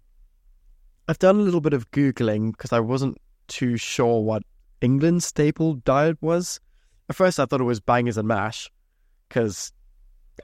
I've 1.06 1.18
done 1.18 1.36
a 1.36 1.42
little 1.42 1.60
bit 1.60 1.74
of 1.74 1.90
Googling 1.90 2.52
because 2.52 2.72
I 2.72 2.80
wasn't 2.80 3.18
too 3.46 3.76
sure 3.76 4.22
what 4.22 4.42
England's 4.80 5.26
staple 5.26 5.74
diet 5.74 6.16
was. 6.22 6.60
At 7.10 7.16
first, 7.16 7.38
I 7.38 7.44
thought 7.44 7.60
it 7.60 7.64
was 7.64 7.80
bangers 7.80 8.16
and 8.16 8.26
mash 8.26 8.70
because 9.28 9.72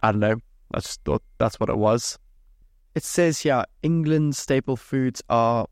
I 0.03 0.13
don't 0.13 0.21
know. 0.21 0.37
I 0.75 0.81
just 0.81 1.03
thought 1.05 1.23
that's 1.39 1.59
what 1.59 1.71
it 1.71 1.79
was. 1.79 2.19
It 2.95 3.05
says 3.05 3.41
here 3.41 3.65
England's 3.83 4.39
staple 4.39 4.77
foods 4.77 5.23
are 5.31 5.67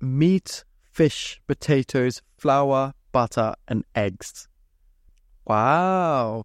meat, 0.00 0.64
fish, 0.82 1.40
potatoes, 1.46 2.22
flour, 2.36 2.94
butter, 3.10 3.54
and 3.66 3.84
eggs. 3.96 4.46
Wow. 5.44 6.44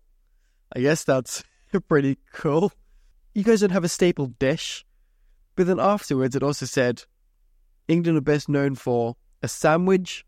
I 0.76 0.80
guess 0.80 1.04
that's 1.04 1.44
pretty 1.88 2.18
cool. 2.34 2.72
You 3.36 3.44
guys 3.44 3.62
don't 3.62 3.70
have 3.72 3.84
a 3.84 3.90
staple 3.90 4.28
dish. 4.40 4.86
But 5.56 5.68
then 5.68 5.80
afterwards, 5.80 6.36
it 6.36 6.44
also 6.44 6.66
said 6.66 7.04
England 7.90 8.20
are 8.20 8.22
best 8.22 8.48
known 8.48 8.76
for 8.76 9.16
a 9.42 9.48
sandwich, 9.48 10.24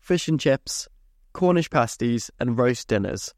fish 0.00 0.26
and 0.26 0.40
chips, 0.40 0.88
Cornish 1.32 1.70
pasties, 1.70 2.32
and 2.40 2.58
roast 2.58 2.88
dinners. 2.88 3.32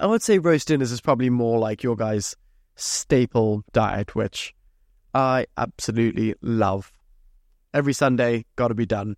I 0.00 0.06
would 0.06 0.20
say 0.20 0.38
roast 0.38 0.66
dinners 0.66 0.90
is 0.90 1.00
probably 1.00 1.30
more 1.30 1.60
like 1.60 1.84
your 1.84 1.94
guys' 1.94 2.34
staple 2.74 3.62
diet, 3.72 4.16
which 4.16 4.52
I 5.14 5.46
absolutely 5.56 6.34
love. 6.42 6.92
Every 7.72 7.92
Sunday, 7.92 8.44
gotta 8.56 8.74
be 8.74 8.84
done. 8.84 9.16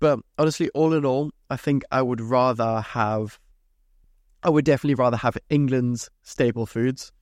But 0.00 0.18
honestly, 0.36 0.70
all 0.70 0.92
in 0.92 1.04
all, 1.04 1.30
I 1.50 1.56
think 1.56 1.84
I 1.92 2.02
would 2.02 2.20
rather 2.20 2.80
have, 2.80 3.38
I 4.42 4.50
would 4.50 4.64
definitely 4.64 4.96
rather 4.96 5.18
have 5.18 5.38
England's 5.50 6.10
staple 6.22 6.66
foods. 6.66 7.12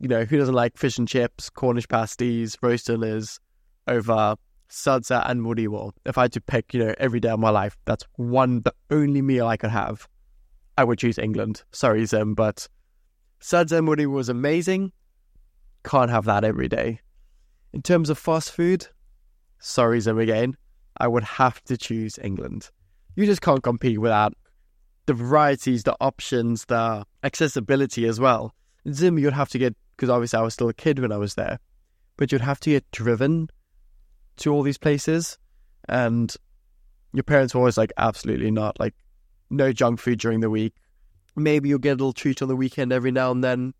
You 0.00 0.08
know, 0.08 0.24
who 0.24 0.36
doesn't 0.36 0.54
like 0.54 0.76
fish 0.76 0.98
and 0.98 1.08
chips, 1.08 1.48
Cornish 1.48 1.88
pasties, 1.88 2.58
roast 2.60 2.88
dinners 2.88 3.40
over 3.86 4.36
sadza 4.70 5.28
and 5.28 5.40
muriwo? 5.40 5.92
If 6.04 6.18
I 6.18 6.22
had 6.22 6.32
to 6.32 6.40
pick, 6.40 6.74
you 6.74 6.84
know, 6.84 6.94
every 6.98 7.20
day 7.20 7.30
of 7.30 7.40
my 7.40 7.50
life, 7.50 7.76
that's 7.84 8.04
one, 8.16 8.62
the 8.62 8.74
only 8.90 9.22
meal 9.22 9.46
I 9.46 9.56
could 9.56 9.70
have. 9.70 10.08
I 10.76 10.84
would 10.84 10.98
choose 10.98 11.18
England. 11.18 11.62
Sorry, 11.72 12.04
Zim, 12.04 12.34
but 12.34 12.68
sadza 13.40 13.78
and 13.78 13.88
muriwo 13.88 14.12
was 14.12 14.28
amazing. 14.28 14.92
Can't 15.84 16.10
have 16.10 16.24
that 16.24 16.44
every 16.44 16.68
day. 16.68 17.00
In 17.72 17.82
terms 17.82 18.10
of 18.10 18.18
fast 18.18 18.52
food, 18.52 18.86
sorry, 19.58 20.00
Zim 20.00 20.18
again. 20.18 20.56
I 20.98 21.08
would 21.08 21.24
have 21.24 21.62
to 21.64 21.76
choose 21.76 22.18
England. 22.18 22.70
You 23.16 23.26
just 23.26 23.42
can't 23.42 23.62
compete 23.62 23.98
without 23.98 24.34
the 25.06 25.14
varieties, 25.14 25.82
the 25.82 25.96
options, 26.00 26.64
the 26.66 27.04
accessibility 27.22 28.06
as 28.06 28.20
well. 28.20 28.54
Zim, 28.90 29.18
you'd 29.18 29.32
have 29.32 29.48
to 29.50 29.58
get, 29.58 29.74
because 29.96 30.08
obviously 30.08 30.38
I 30.38 30.42
was 30.42 30.54
still 30.54 30.68
a 30.68 30.74
kid 30.74 30.98
when 30.98 31.12
I 31.12 31.16
was 31.16 31.34
there, 31.34 31.58
but 32.16 32.30
you'd 32.32 32.40
have 32.40 32.60
to 32.60 32.70
get 32.70 32.90
driven 32.90 33.48
to 34.36 34.52
all 34.52 34.62
these 34.62 34.78
places. 34.78 35.38
And 35.88 36.34
your 37.12 37.22
parents 37.22 37.54
were 37.54 37.60
always 37.60 37.78
like, 37.78 37.92
absolutely 37.96 38.50
not. 38.50 38.78
Like, 38.80 38.94
no 39.50 39.72
junk 39.72 40.00
food 40.00 40.18
during 40.18 40.40
the 40.40 40.50
week. 40.50 40.74
Maybe 41.36 41.68
you'll 41.68 41.78
get 41.78 41.90
a 41.90 42.00
little 42.00 42.12
treat 42.12 42.42
on 42.42 42.48
the 42.48 42.56
weekend 42.56 42.92
every 42.92 43.10
now 43.10 43.30
and 43.30 43.42
then. 43.42 43.74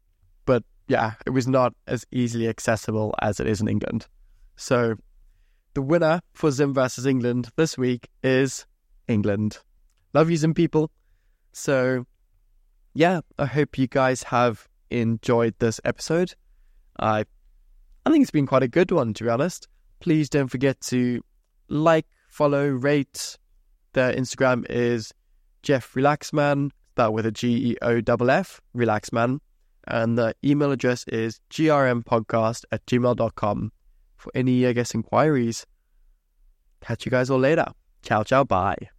But 0.45 0.64
yeah, 0.88 1.12
it 1.27 1.31
was 1.31 1.49
not 1.49 1.73
as 1.87 2.05
easily 2.12 2.49
accessible 2.49 3.14
as 3.23 3.40
it 3.40 3.47
is 3.47 3.61
in 3.61 3.69
England. 3.69 4.07
So 4.57 4.97
the 5.75 5.83
winner 5.83 6.21
for 6.33 6.51
Zim 6.51 6.75
versus 6.75 7.07
England 7.07 7.49
this 7.57 7.77
week 7.77 8.09
is 8.23 8.67
England. 9.09 9.59
Love 10.12 10.31
you, 10.31 10.37
Zim 10.37 10.55
people. 10.55 10.90
So, 11.53 12.07
yeah, 12.95 13.21
I 13.38 13.47
hope 13.47 13.79
you 13.79 13.87
guys 13.87 14.25
have 14.25 14.69
enjoyed 14.90 15.55
this 15.59 15.81
episode. 15.85 16.35
I, 16.99 17.25
I 18.07 18.11
think 18.11 18.23
it's 18.23 18.31
been 18.31 18.47
quite 18.47 18.62
a 18.62 18.69
good 18.69 18.90
one, 18.93 19.14
to 19.14 19.25
be 19.25 19.31
honest. 19.31 19.69
Please 20.00 20.28
don't 20.28 20.48
forget 20.48 20.80
to 20.83 21.22
like, 21.68 22.07
follow, 22.28 22.68
rate. 22.68 23.38
Their 23.92 24.12
Instagram 24.12 24.66
is 24.68 25.12
Jeff 25.62 25.94
Relaxman, 25.94 26.70
that 26.96 27.12
with 27.12 27.26
a 27.26 27.33
G 27.33 27.70
E 27.70 27.76
O 27.83 28.00
F 28.00 28.30
F, 28.30 28.61
Relaxman. 28.76 29.38
And 29.87 30.16
the 30.16 30.35
email 30.44 30.72
address 30.72 31.04
is 31.09 31.40
grmpodcast 31.50 32.64
at 32.72 32.85
gmail.com 32.87 33.72
for 34.16 34.33
any, 34.35 34.66
I 34.66 34.72
guess, 34.72 34.94
inquiries. 34.94 35.66
Catch 36.80 37.04
you 37.04 37.11
guys 37.11 37.30
all 37.30 37.38
later. 37.38 37.66
Ciao, 38.02 38.22
ciao, 38.22 38.44
bye. 38.44 38.93